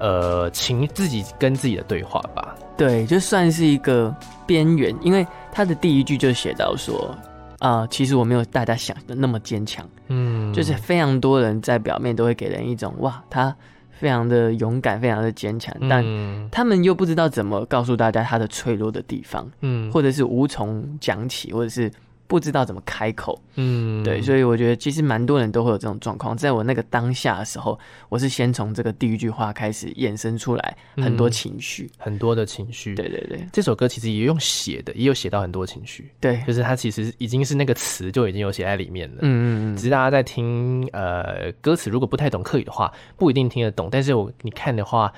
[0.00, 2.56] 呃，情自己跟自己的对话吧。
[2.76, 4.14] 对，就算是一个
[4.46, 7.14] 边缘，因为他的第一句就写到说，
[7.58, 9.86] 啊、呃，其实我没有大家想的那么坚强。
[10.08, 13.54] 嗯，就是非常多人在表面都会给人一种哇，他
[13.90, 16.02] 非常的勇敢，非常的坚强，但
[16.50, 21.90] 他们又不知道怎么告诉大家他的脆弱的地方，嗯，或者是无从讲起，或者是。
[22.30, 26.36] 不知道怎么开口，嗯，对，所以我觉得其实蛮多人都会有这种状况。
[26.36, 27.76] 在我那个当下的时候，
[28.08, 32.94] 我是先从这个第一句话开始衍生出来很多情绪，嗯，很多的情绪。
[32.94, 36.08] 对对对，这首歌其实也用写的，也有写到很多情绪。
[36.20, 39.16] 对，就是它其实已经是那个词就已经有写在里面了。
[39.22, 39.76] 嗯嗯嗯。
[39.76, 43.88] 只是大家在听呃歌词，如果不太懂客语的话，不一定听得懂。
[43.90, 45.12] 但是我你看的话，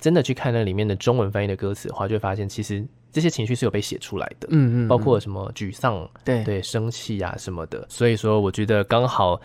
[0.00, 2.84] 真的去看那里面的中文翻译的歌词的话，就会发现其实。
[3.16, 7.82] 这些情绪是有被写出来的，嗯，嗯嗯，包括什么沮丧，对对，生气呀、啊、什么的。
[7.88, 9.40] 所以说，我觉得刚好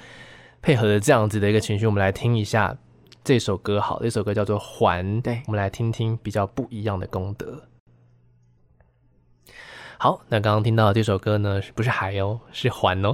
[0.61, 2.77] 配合着这样子的一个情绪，我们来听一下
[3.23, 3.79] 这首歌。
[3.79, 7.63] 好，这首歌叫做《还》，对，我们来听听比较不一样的功德。
[10.01, 12.39] 好，那刚刚听到的这首歌呢，是不是海哦？
[12.51, 13.13] 是环哦，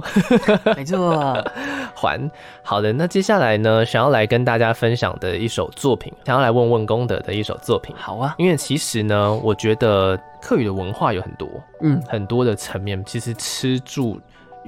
[0.74, 1.36] 没错，
[1.94, 2.18] 环。
[2.64, 7.94] 好的，那接下来呢，想要来跟大家分享的一首作品，想要来问问功德的一首作品。
[7.98, 11.46] 好啊，因为其实呢，我觉得客语的文化有很多，
[11.82, 14.18] 嗯，很多的层面，其实吃住。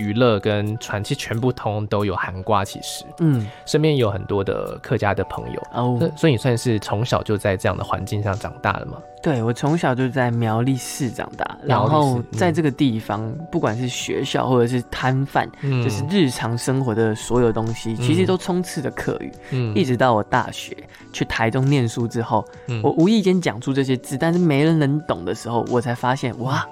[0.01, 5.63] 娱乐跟传奇全部通都有涵盖，其实，嗯，身边有很多的客家的朋友。
[5.75, 8.97] 哦，所以你算是从小就在这样的环境上长大了吗？
[9.23, 19.31] 对，我从小就在苗栗市长大，然后在这个地方，嗯、不管是学校或者是摊贩，嗯、就是日常生活的所有东西，其实都充斥着客语。
[19.51, 20.75] 嗯，一直到我大学
[21.13, 26.67] 去台中念书之后，嗯、我无意间讲出这些字，但是没人能懂的时候，我才发现哇。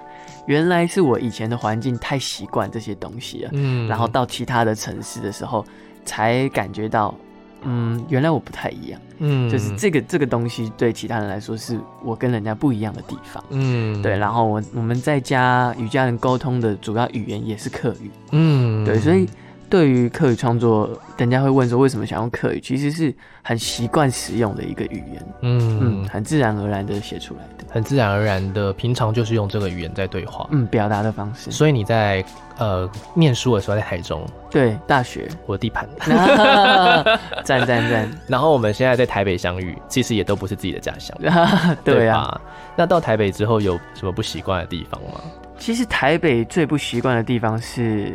[0.49, 5.65] 原来是我以前的环境太习惯这些东西了，嗯，然后到其他的城市的时候，
[6.05, 7.15] 才感觉到，
[7.63, 19.29] 嗯，原来我不太一样，嗯，就是这个这个东西对其他人来说是我跟人家不一样的地方，嗯，对，然后我我们在家与家人沟通的主要语言也是客语，嗯，对，所以。
[19.71, 31.51] 对于客语创作，人家会问说为什么想用客语，其实是很习惯使用的一个语言，嗯嗯，很自然而然的写出来的，很自然而然的，平常就是用这个语言在对话，嗯，表达的方式。
[31.51, 32.25] 所以你在
[32.57, 35.89] 呃念书的时候在台中，对，大学我的地盘，
[37.45, 38.11] 赞赞赞。
[38.27, 41.17] 然后我们现在在台北相遇，其实也都不是自己的家乡，
[41.85, 42.41] 对啊。
[42.75, 45.21] 那到台北之后有什么不习惯的地方吗？
[45.59, 48.15] 其实台北最不习惯的地方是。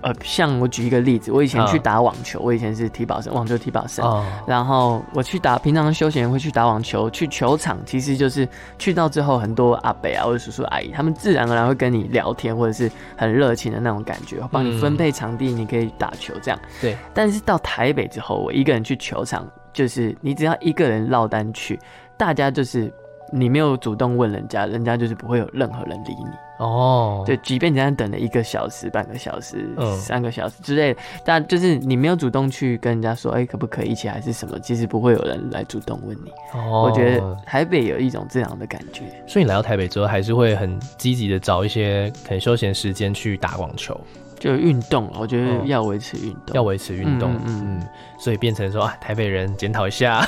[0.00, 4.04] 呃，像我举一个例子，我以前去打网球，我以前是体保生，网球体保生。
[4.46, 16.60] 然后我去打，平常休闲会去打网球，去球场，其实就是去到之后，很多阿伯啊或者叔叔阿姨，他们自然而然会跟你聊天，或者是很热情的那种感觉，帮你分配场地，你可以打球这样。
[16.80, 16.96] 对。
[17.12, 21.78] 但是到台北之后，我一个人去球场，就是你只要一个人落单去，
[22.16, 22.92] 大家就是。
[23.30, 27.22] 你没有主动问人家，人家就是不会有任何人理你哦。
[27.26, 34.58] 对，即便你在等了一个小时、半个小时、嗯、三个小时之类的，但就是你没有主动去跟人家说，哎、欸，可不可以一起还是什么？
[34.60, 36.30] 其实不会有人来主动问你。
[36.52, 39.02] 哦，我觉得台北有一种这样的感觉。
[39.26, 43.98] 所以你来到台北之后，还是会很积极的找一些可能休闲时间去打网球。
[44.38, 47.88] 就运动，我觉得要维持运动，要维持运动，嗯嗯，
[48.20, 50.24] 所以变成说啊，台北人检讨一下，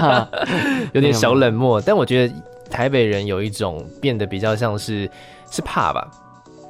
[0.94, 1.78] 有点小冷漠。
[1.78, 2.34] 但我觉得
[2.70, 5.06] 台北人有一种变得比较像是
[5.50, 6.08] 是怕吧，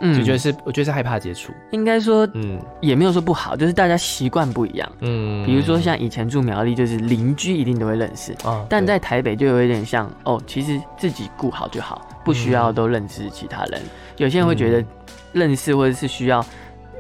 [0.01, 1.53] 嗯，就觉得是我觉得是害怕接触。
[1.73, 8.35] 应该说，嗯，也没有说不好，就是大家习惯不一样，嗯，比如说像以前住苗栗，就是邻居一定都会认识，
[8.69, 13.81] 但在台北就有一点像哦，其实自己顾好就好，不需要都认识其他人。
[14.17, 14.85] 有些人会觉得。
[15.33, 16.43] 认识或者是需要，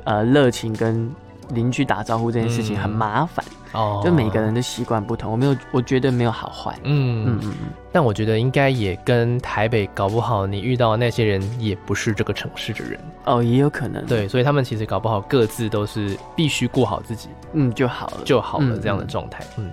[0.05, 1.11] 呃，热情跟
[1.51, 7.55] 邻居打招呼这件事情很麻烦哦，就每个人的习惯不同，我没有，我觉得没有好坏，嗯嗯嗯，
[7.93, 12.99] 但我觉得应该也跟台北搞不好，你遇到的那些人也不是这个城市的人。
[13.25, 19.71] 哦，也有可能，对，所以他们其实搞不好各自都是必须过好自己，嗯，就好了，就好了这样的状态，嗯。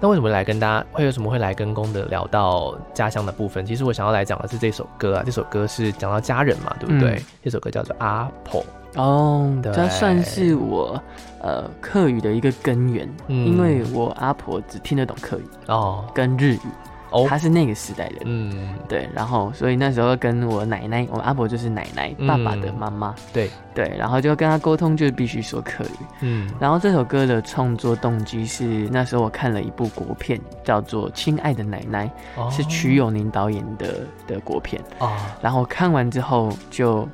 [0.00, 3.64] 那为什么来跟大家会有什么会来跟功德聊到家乡的部分？
[3.64, 7.12] 其实我想要来讲的是这首歌啊，这首歌是讲到家人嘛，对不对？
[7.12, 9.72] 嗯、这首歌叫做阿婆哦，对。
[9.72, 11.00] 这算是我
[11.40, 16.60] 呃客语的一个根源，嗯、因为我阿婆只听得懂客语哦，跟日语。
[17.10, 17.26] 哦。
[17.28, 23.50] 他是那个时代的人，嗯，对，然后所以那时候跟我奶奶，我阿婆就是奶奶，爸爸的妈妈，对。
[23.74, 32.10] 对，然后就跟他沟通，就必须说客语，嗯，然后这首歌的创作动机是那时候我看了一部国片，叫做《亲爱的奶奶》，
[32.50, 37.08] 是瞿友宁导演的的国片，哦，然后看完之后就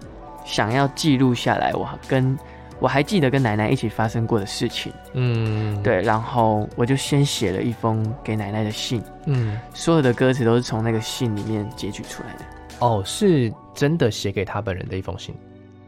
[0.48, 2.36] 想要记录下来，我跟。
[2.80, 12.44] 我还记得跟奶奶一起发生过的事情，嗯，对，然后我就先写了一封给奶奶的信，嗯，所有的歌词都是从那个信里面截取出来的。
[12.78, 15.34] 哦，是真的写给他本人的一封信？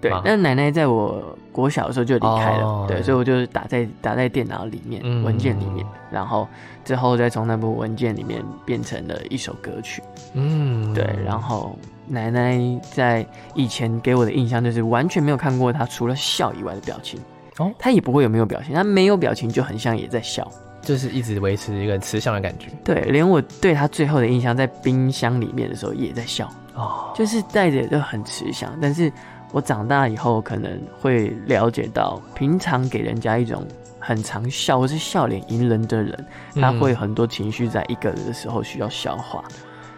[0.00, 6.48] 对，那奶奶在我国小的时候就离开了，哦、对，所以我就打在打在电脑里面、嗯、文件里面，然后
[6.84, 10.02] 之后再从那部文件里面变成了一首歌曲。
[10.34, 11.78] 嗯，对，然后
[12.10, 12.58] 奶奶
[12.92, 17.18] 在以前给我的印象就是完全没有看过她除了笑以外的表情。
[17.58, 20.46] 哦，她也不会有没有表情，她没有表情就很像也在笑，
[20.82, 22.66] 就是一直维持一个慈祥的感觉。
[22.84, 26.50] 对，连我对她最后的印象在冰箱里面的时候也在笑。
[26.74, 29.12] 哦，就是带着就很慈祥，但是。
[29.52, 33.66] 我长大以后可能会了解到，平常给人家一种
[33.98, 39.42] 很常笑或是笑脸迎人的人，他会很多情绪在一个人的时候需要消化。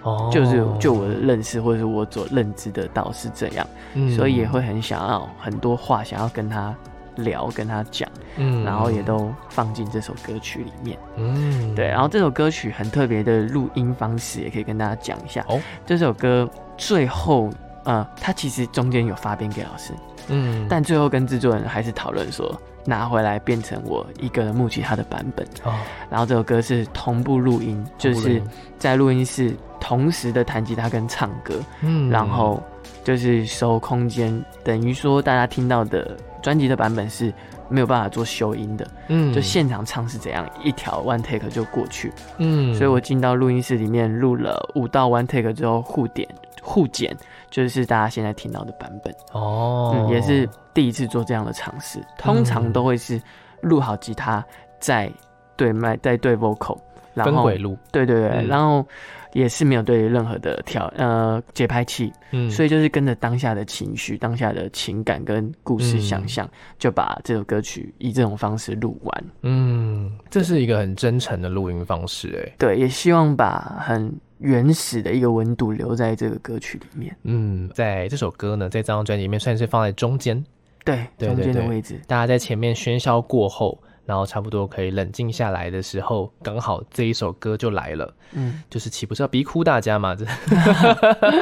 [0.03, 6.75] 哦，就是就我的认识或者是我所认知的到是这样，嗯，所以也会很想要很多话想要跟他
[7.17, 15.45] 聊，跟他讲，嗯，然后也都放进这首歌曲里面，嗯，对，然后这首歌曲很特别的录音方式，也可以跟大家讲一下。
[15.49, 17.51] 哦，这首歌最后。
[17.85, 19.93] 呃，他其实中间有发编给老师，
[20.29, 25.45] 嗯，但最后跟制作人还是讨论说拿回来变成我一个人木吉他的版本。
[25.65, 25.75] 哦，
[26.09, 28.41] 然后这首歌是同步录音，就是
[28.79, 29.53] 在录音室
[29.83, 32.63] 同时的弹吉他跟唱歌，嗯，然后
[33.03, 37.35] 就是收空间，等于说大家听到的专辑的版本是
[37.69, 46.29] 没有办法做修音的，嗯，就现场唱是怎样一条 one take 就过去，嗯，所以我进到录音室里面录了五道 one take 之后互点
[46.63, 47.17] 互剪。
[47.51, 49.15] 就是大家现在听到的版本。
[49.33, 52.03] 哦、嗯，也是第一次做这样的尝试。
[52.17, 53.21] 通常都会是
[53.61, 54.43] 录好吉他，
[54.81, 55.13] 再
[55.55, 56.79] 对麦，再对 vocal，
[57.15, 57.77] 然后分轨录。
[57.91, 58.87] 对对对，嗯、然后
[59.33, 69.25] 也是没有对任何的调呃节拍器，嗯，所以就是跟着当下的情绪、当下的情感跟故事想象，嗯、就把这首歌曲以这种方式录完。
[69.43, 74.13] 嗯，这是一个很真诚的录音方式，哎，对，也希望把很。
[74.43, 77.17] 原始的一个温度留在这个歌曲里面。
[77.23, 80.45] 嗯，在这首歌呢，在这张专辑里面算是放在中间，
[80.85, 82.01] 对，中间的位置。
[82.09, 88.15] 大家在前面喧嚣过后，然后差不多可以冷静下来的时候，刚好这一首歌就来了。
[88.33, 90.15] 嗯，就是岂不是要逼哭大家嘛？
[90.15, 90.25] 这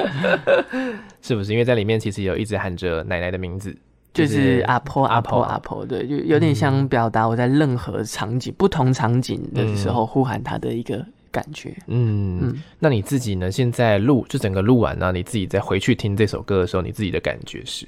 [1.23, 1.53] 是不是？
[1.53, 3.77] 因为在里面其实有一直喊着奶奶的名字，
[4.13, 11.05] 就是、阿婆阿婆阿婆，对，就有点想表达我在任何场景、嗯、不同场景的时候呼喊她的一个。
[11.33, 13.53] 感觉，嗯，嗯，那你自己呢？
[13.53, 17.87] 现在录就整个录完呢，你自己再回去听这首歌的时候，你自己的感觉是？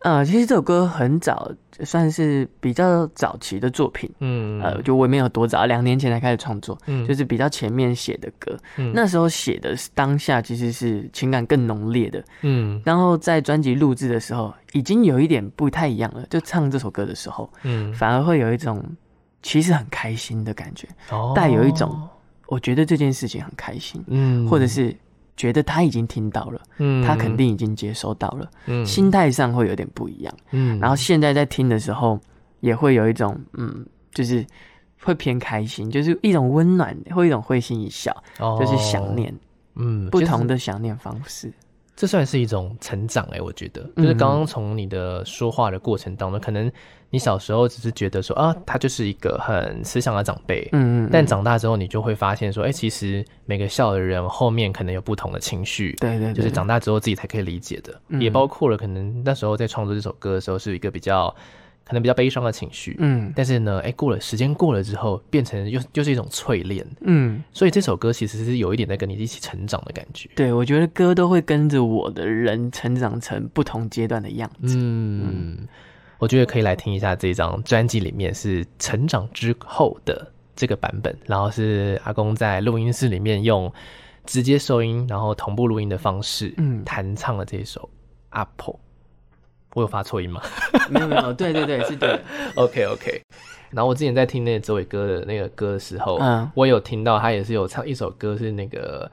[0.00, 1.50] 呃，其实这首歌很早，
[1.84, 18.80] 算是比较早期的作品，嗯，呃，就我也没有多早，两年前才开始创作，嗯，就是比较前面写的歌，嗯，那时候写的是当下其实是情感更浓烈的，嗯，然后在专辑录制的时候，已经有一点不太一样了，就唱这首歌的时候，嗯，反而会有一种
[19.42, 22.08] 其实很开心的感觉，哦，带有一种。
[22.46, 24.96] 我觉得这件事情很开心，嗯，或者是
[25.38, 32.20] 觉得他已经听到了，嗯，他肯定已经接收到了，嗯，心态上会有点不一样，嗯，然后现在在听的时候
[32.60, 34.44] 也会有一种，嗯，就是
[35.00, 39.32] 会偏开心，就是一种温暖，会一种会心一笑，哦，就是想念，
[39.76, 41.52] 嗯，不同的想念方式。
[41.98, 46.70] 这算是一种成长哎、欸，我觉得，就是刚刚从你的说话的过程当中，嗯、可能
[47.10, 61.34] 你小时候只是觉得说啊，他就是一个很慈祥的长辈，嗯，嗯，但长大之后你就会发现说，哎、欸，其实每个笑的人后面可能有不同的情绪，对，对对，就是长大之后自己才可以理解的，嗯、也包括了可能那时候在创作这首歌的时候是一个比较。
[61.88, 70.28] 可能比较悲伤的情绪，嗯，但是呢，哎、欸，过了时间过了之后，变成又又是一种淬炼，嗯，所以这首歌其实是有一点在跟你一起成长的感觉。
[70.36, 74.76] 对，我觉得歌都会跟着我的人成长成不同阶段的样子。
[74.76, 75.68] 嗯，嗯，
[76.18, 83.72] 我觉得可以来听一下这张专辑里面是成长之后的这个版本，然后是阿公在录音室里面用
[84.26, 87.88] 直接收音，然后同步录音的方式，嗯，弹唱了这首
[88.28, 88.78] 阿婆。
[89.78, 90.40] 我有发错音吗？
[90.90, 92.20] 没有没有，对对对，是对的。
[92.56, 93.22] OK OK。
[93.70, 99.10] 然后我之前在听那个周伟哥的那个歌的时候，嗯，我有听到他也是有唱一首歌，是那个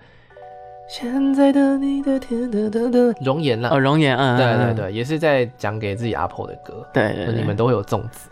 [0.88, 3.70] 现在的你的天的的的容颜啦。
[3.74, 6.88] 哦，容颜，嗯，对对对，也是在讲给自己阿婆的歌。
[6.94, 8.30] 对对，对，你们都会有粽子。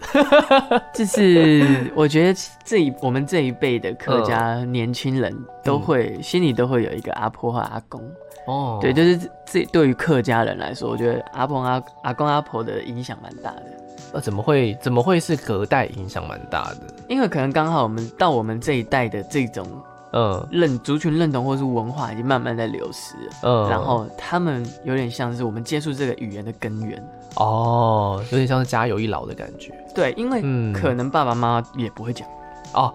[0.96, 8.02] 就是我觉得这一我们这一辈的客家年轻人都会、嗯、心里都会有一个阿婆和阿公。
[8.46, 13.64] 哦，对，就是这对于客家人来说，我觉得阿公阿阿公阿婆的影响蛮大的。
[14.14, 16.94] 呃，怎么会怎么会是隔代影响蛮大的？
[17.08, 19.68] 因为可能刚好我们到我们这一代的这种
[20.12, 27.04] 嗯认族群认同或是文化已经慢慢在流失了，嗯，然后他们有点像是我们接触这个语言的根源。
[27.38, 29.74] 哦，有点像是家有一老的感觉。
[29.96, 30.42] 对，因为
[30.74, 32.28] 可能爸爸妈妈也不会讲。
[32.74, 32.94] 哦。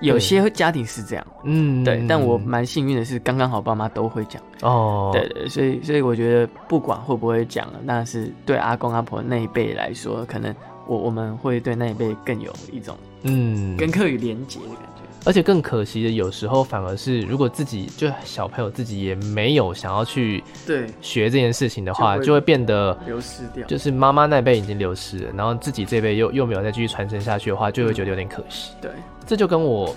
[0.00, 2.04] 有些家庭是这样，嗯，对。
[2.08, 4.42] 但我蛮幸运的是，刚刚好爸妈都会讲。
[4.62, 10.54] 哦，对对，所以所以我觉得不管会不会讲，那是对阿公阿婆那一辈来说，可能
[10.86, 13.76] 我我们会对那一辈更有一种嗯。
[13.76, 14.89] 跟客语连结的感觉。
[15.24, 23.66] 而且更可惜的，有时候反而是，如果自己就小朋友自己也没有想要去对学这件事情的话，就会，变得流失掉。
[23.66, 28.72] 就是妈妈那辈已经流失了，然后自己这辈又又没有再继续传承下去的话，就会觉得有点可惜。
[28.80, 28.90] 对，
[29.26, 29.94] 这就跟我，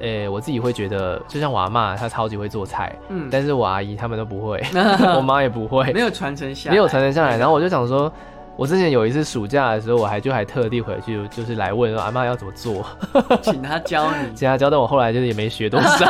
[0.00, 4.62] 诶、欸，我自己会觉得，就像我阿妈，她超级会做菜，嗯，但是我阿姨他们都不会，
[5.16, 7.36] 我妈也不会，没有传承下来，没有传承下来。
[7.36, 8.10] 然后我就想说。
[8.56, 12.84] 我之前有一次暑假的时候，我还就还特地回去，就是来问说阿妈要怎么做，
[13.42, 16.06] 请他教你，请他教，但我后来就是也没学多少，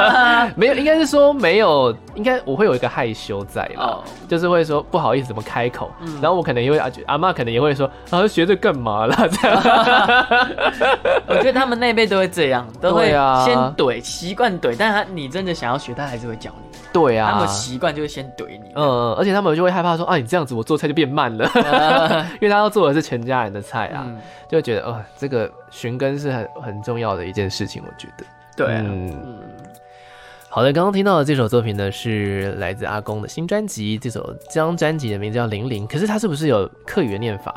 [0.56, 4.04] 没有，应该是说没有，应该我会有一个害羞在吧，oh.
[4.28, 9.62] 就是会说不好意思怎么开口，嗯、然后我可能因为阿阿妈可能也会说啊学这干嘛啦这样，
[11.28, 13.10] 我觉得他们那辈都会这样，都会
[13.44, 16.65] 先怼习惯怼，但他你真的想要学，他还是会教你。
[16.96, 21.44] 对啊，他们习惯就会先怼你，嗯，而且他们就会害怕说啊，你这样子我做菜就变慢了，
[22.40, 24.18] 因为他要做的是全家人的菜啊，嗯、
[24.48, 28.24] 就会觉得哦，这个寻根是很很重要的一件事情，我觉得。
[28.56, 29.38] 对、啊，嗯，嗯。
[30.48, 37.54] 好的，刚刚听到的这首作品呢，是来自阿公的新专辑，这首这张专辑的名字叫《零零》，可是它是不是有客语的念法？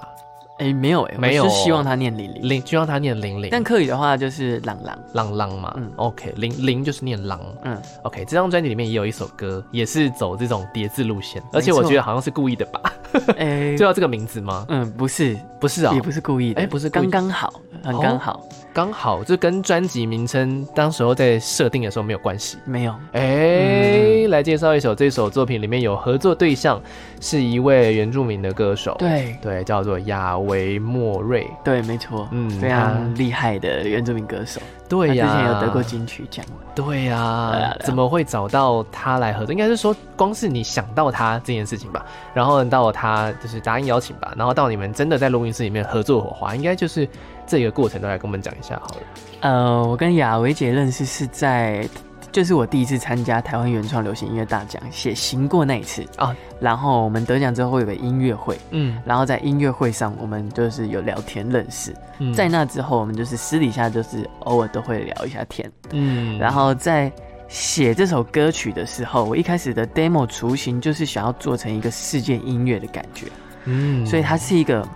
[0.60, 3.48] 哎、欸，没有哎、欸，没有，就希望他念零零，零希望他念玲玲。
[3.50, 8.26] 但客语的话就是朗朗朗朗嘛，嗯，OK，玲玲就是念朗，嗯，OK。
[8.26, 12.94] 这张专辑里面也有一首歌，也是走这种叠字路线，而且我觉得好像是故意的吧？
[13.38, 14.66] 哎、欸，就要这个名字吗？
[14.70, 18.34] 嗯，不是，不是啊、喔，也不是故意的，哎、欸，不是，刚刚好，很刚好。
[18.34, 22.94] 哦刚好就跟专辑名称当时候在设定的时候没有关系，没有。
[23.14, 26.80] 哎、来介绍一首，这首作品里面有合作对象，
[27.20, 29.36] 是一位原住民的歌手，对。
[29.42, 39.54] 对，叫做亚维莫瑞，对，没错，嗯，非常厉害的原住民歌手，对呀，之前有得过金曲奖，对呀，怎么会找到他来合作？
[39.54, 47.08] 应该是说，光是你想到他这件事情吧，然后到他就是答应邀请吧，然后到你们真的在录音室里面合作火花，应该就是。
[47.52, 49.02] 这个过程都来跟我们讲一下好了。
[49.40, 51.84] 呃，我跟雅维姐认识是在，
[52.32, 56.36] 就是我第一次参加台湾原创流行音乐大奖写行过那一次啊。
[56.60, 61.96] 然后我们得奖之后会有个音乐会，嗯，然后在音乐会上我们就是有聊天认识。
[62.20, 65.72] 嗯，在那之后我们就是私底下就是偶尔都会聊一下天。
[65.92, 67.12] 嗯，然后在
[67.48, 73.26] 写这首歌曲的时候，我一开始的 demo 雏形就是想要做成一个世界音乐的感觉。
[73.66, 74.88] 嗯，所以它是一个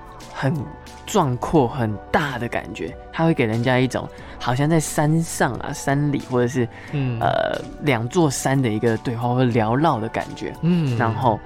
[0.52, 0.84] 很。
[1.06, 4.08] 壮阔很大的感觉，它会给人家一种
[4.40, 10.54] 好像在山上啊、山里，或者是嗯呃两座山的一个对话或缭绕的感觉。
[10.62, 11.38] 嗯，然后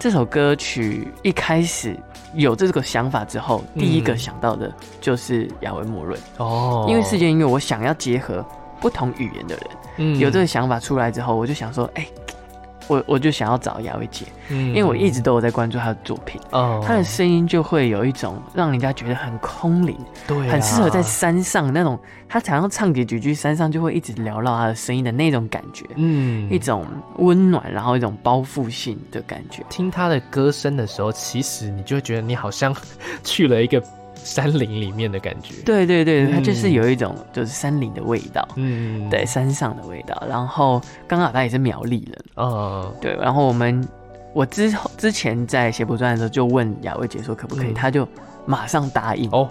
[0.00, 1.96] 这首歌曲一开始
[2.34, 4.70] 有这个想法之后，第一个想到的
[5.00, 8.44] 就是亚维莫瑞哦，因为世界音乐我想要结合
[8.80, 9.66] 不同语言的人，
[9.98, 12.12] 嗯，有这个想法出来之后，我就想说，哎、欸。
[12.88, 26.86] 我我就想要找雅薇姐，嗯，因为我一直都有在关注她的作品，哦，她的声音就会有一种让人家觉得很空灵，对，很适合在山上那种，她常常唱几句句，山上就会一直缭绕她的声音的那种感觉，嗯，一种
[27.16, 29.62] 温暖，然后一种包覆性的感觉。
[29.68, 32.74] 听她的歌声的时候，其实你就会觉得你好像
[33.22, 33.82] 去了一个。
[34.24, 40.22] 山林里面的感觉，对对对，它就是有一种就是山林的味道，嗯，对，山上的味道。
[40.28, 43.16] 然后刚好他也是苗栗人，哦，对。
[43.16, 43.86] 然后我们
[44.32, 48.08] 我之后之前在写博传的时候就问雅薇姐说可不可以，她、嗯、就
[48.44, 49.28] 马上答应。
[49.30, 49.48] 哦，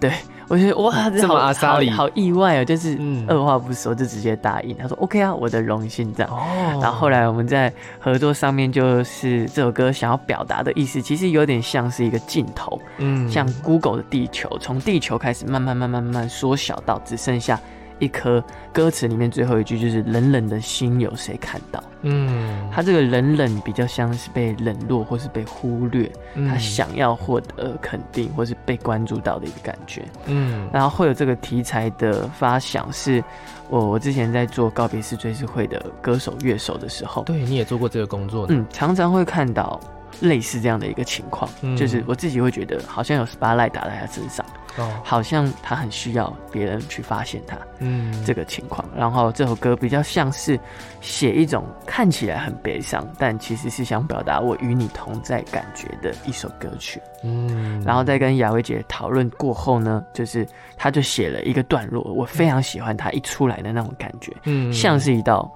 [0.00, 0.12] 对。
[0.48, 2.64] 我觉得哇， 这么阿莎里，好意外哦！
[2.64, 6.32] 就是二话不说就直接答应，他说 OK 啊，我的荣幸这样。
[6.80, 17.58] 然后后来我们在合作上面，就是这首歌想要表达的意思，其实有点像是一个镜头，嗯，像 Google 的地球，从地球开始慢慢慢慢慢慢缩小到只剩下。
[17.98, 18.42] 一颗
[18.72, 30.04] 歌词里面最后一句就是“冷冷的心有谁看到？”嗯，他这个冷冷比较像是被冷落或是被忽略，嗯、他想要获得肯定或是被关注到的一个感觉。
[30.26, 33.24] 嗯，然后会有这个题材的发想，是
[33.68, 39.80] 我我之前在做告别式追思会的歌手乐手的时候，对，你也做过这个工作，嗯，常常会看到
[40.20, 44.44] 类似这样的一个情况，嗯、就是我自己会觉得好像有 spotlight 打在他身上。
[44.78, 48.86] 哦，好像他很需要别人去发现他，嗯，这个情况。
[48.94, 50.60] 然后这首歌比较像是
[51.00, 57.00] 写一种看起来很悲伤，但其实是想表达我与你同在感觉的一首歌曲。
[57.22, 60.46] 嗯，然后在跟雅薇姐讨论过后呢，就是
[60.76, 65.50] 他就写了一个段落，我非常喜欢他一出来的那种感觉，嗯，像是一道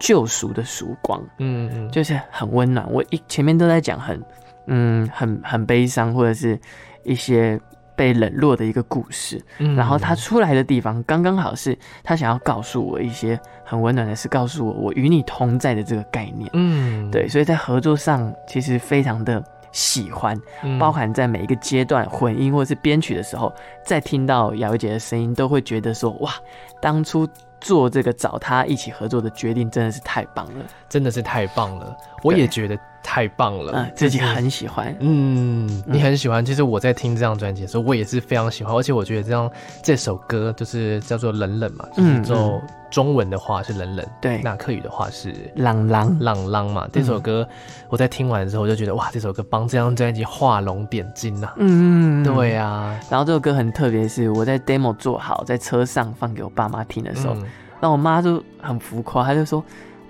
[0.00, 2.86] 救赎的曙光，嗯嗯，就是很温暖。
[2.90, 4.22] 我一前面都在讲很，
[4.66, 6.58] 嗯，很很悲伤或者是
[7.04, 7.60] 一些。
[7.98, 9.42] 被冷落的一个故事。
[9.56, 11.74] 嗯，然后他出来的地方刚刚好是
[12.04, 16.50] 他想要告诉我一些很温暖的事，告诉我我与你同在的这个概念。
[16.52, 19.42] 嗯，对，所以在合作上其实非常的
[19.72, 20.38] 喜欢，
[20.78, 23.50] 包含在每一个阶段混音或是编曲的时候，
[23.82, 26.34] 在听到雅薇姐的声音，都会觉得说哇，
[26.82, 27.26] 当初。
[27.60, 32.78] 做这个找他一起合作的决定真的是太棒了，真的是太棒了，我也觉得
[33.08, 36.44] 太棒了，嗯，自己很喜欢，嗯，你很喜欢。
[36.44, 39.48] 其实我在听这张专辑的时候，我也是非常喜欢，而且我觉得这张
[39.80, 46.88] 这首歌就是叫做冷冷嘛，就是做中文的话是冷冷，对，那客语的话是朗朗朗朗嘛。
[46.92, 47.48] 这首歌
[47.88, 52.98] 我在听完之后，我就觉得哇，这首歌帮这张专辑画龙点睛呐，嗯，对啊。
[53.08, 57.34] 然后这首歌很特别，是我在 demo 做好，在车上放给我爸妈听的时候。
[57.78, 59.62] 然后我妈就很浮夸，她就说：“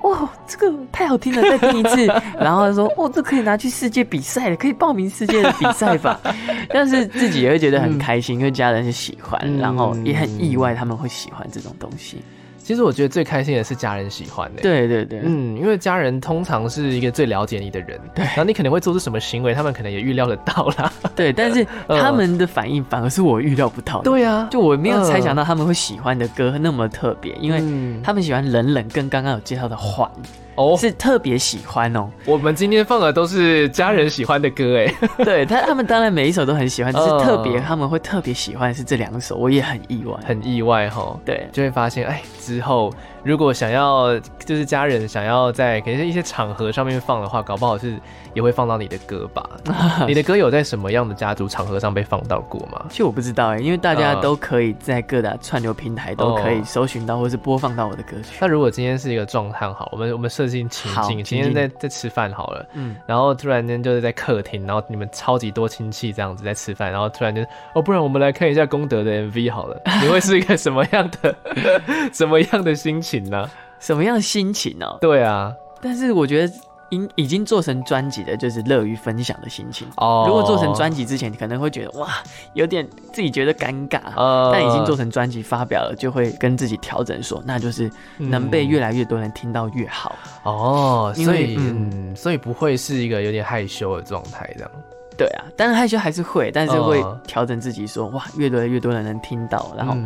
[0.09, 2.07] 哇，这个太好听了，再听一次。
[2.39, 6.21] ”然后她说：“哦，这可以拿去世界比赛了，可以报名世界的比赛吧？”
[6.71, 12.23] 但是自己也会觉得很开心，因为家人是喜欢，然后也很意外他们会喜欢这种东西。
[12.67, 14.61] 其实我觉得最开心的是家人喜欢的。
[14.61, 20.93] 对对对，嗯，因为家人通常是一个最了解你的人，对，然后你可能会做出什么行为，他们可能也预料得到啦。
[21.15, 24.11] 对，但是 他们的反应反而是我预料不到的。
[24.11, 27.63] 对啊，就我没有猜想到他们会喜欢的歌那么特别，因为
[28.03, 30.11] 他们喜欢冷冷，跟刚刚有介绍的缓。
[30.57, 32.11] 哦，是特别喜欢哦。
[32.25, 34.95] 我们今天放的都是家人喜欢的歌，哎，
[35.25, 41.17] 对他，他们当然每一首都很喜欢，只是特别他们会特别喜欢是这两首，我也很意外，很意外哈。
[41.25, 42.93] 对，就会发现，哎，之后
[43.27, 47.99] 如果想要就是家人想要在可能一些场合上面放的话，搞不好是
[48.35, 49.45] 也会放到你的歌吧？
[50.07, 52.87] 你的歌有在什么样的家族场合上被放到过吗？
[52.89, 58.37] 其实我不知道哎，因为大家都可以在各大串流平台都可以搜寻到或是播放到我的歌曲。
[58.41, 60.69] 那如果今天是一个状态好，我们我们设定。
[60.69, 71.35] 情境，今天在在吃饭好了，嗯，然后突然间就是在客厅，然后你们超级多亲戚这样子在吃饭，然后突然间哦，不然我们来看一下功德的 MV 好了，你会是一个什么样的
[72.13, 73.49] 什么样的心情呢？
[73.79, 74.87] 什么样的心情呢？
[75.01, 76.53] 对啊，但是我觉得。
[76.89, 79.89] 已已经做成专辑的，就是乐于分享的心情。
[79.97, 82.07] 哦，如果做成专辑之前，你可能会觉得哇，
[82.55, 83.99] 有点自己觉得尴尬。
[84.15, 90.15] 呃，但已经做成专辑发表了，就会跟自己调整说，那就是能被越来越多人听到越好。
[90.45, 94.71] 哦，所以嗯，所以不会是一个有点害羞的状态这样。
[95.19, 99.97] 对啊，但是害羞还是会，但是会调整自己说，哇，越来越多人能听到，然后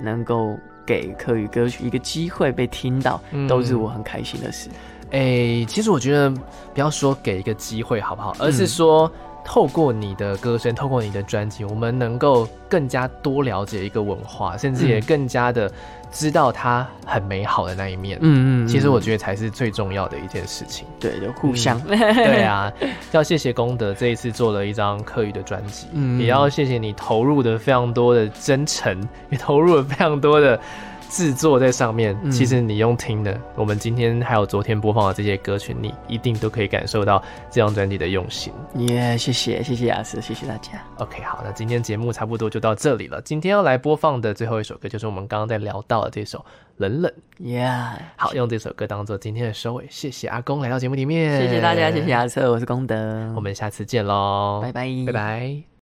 [0.00, 0.56] 能够
[0.90, 4.68] 给客语歌曲一个机会被听到，都是我很开心的事。
[5.12, 6.28] 哎、欸，其实我觉得
[6.74, 9.08] 不要说给一个机会好不好，而是说
[9.44, 15.70] 透过你的歌声，透过你的专辑，我们能够更加多了解一个文化，甚至也更加的
[16.12, 18.18] 知道它很美好的那一面。
[18.20, 20.86] 嗯嗯，其实我觉得才是最重要的一件事情。
[21.00, 21.80] 对，就互相。
[21.88, 22.72] 嗯、对啊，
[23.12, 30.60] 要谢谢功德这一次做了一张客语的专辑，嗯，也要谢谢你投入的非常多的真诚，也投入了非常多的。
[31.10, 38.52] 制作在上面，其实你用听的，嗯、我们今天还有昨天播放的这些歌曲，你一定都可以感受到这张专辑的用心。
[38.76, 40.82] 耶，谢谢谢谢亚瑟，谢谢大家。
[40.98, 43.20] OK，好，那今天节目差不多就到这里了。
[43.22, 46.38] 今天要来播放的最后一首歌，就是我们刚刚在聊到的这首
[46.76, 47.12] 《冷冷》。
[47.44, 47.68] 耶，
[48.16, 49.84] 好，用这首歌当做今天的收尾。
[49.90, 52.96] 谢谢阿公来到节目里面，谢谢大家，谢谢亚瑟，我是功德，
[53.34, 55.69] 我们下次见喽，拜拜，拜拜。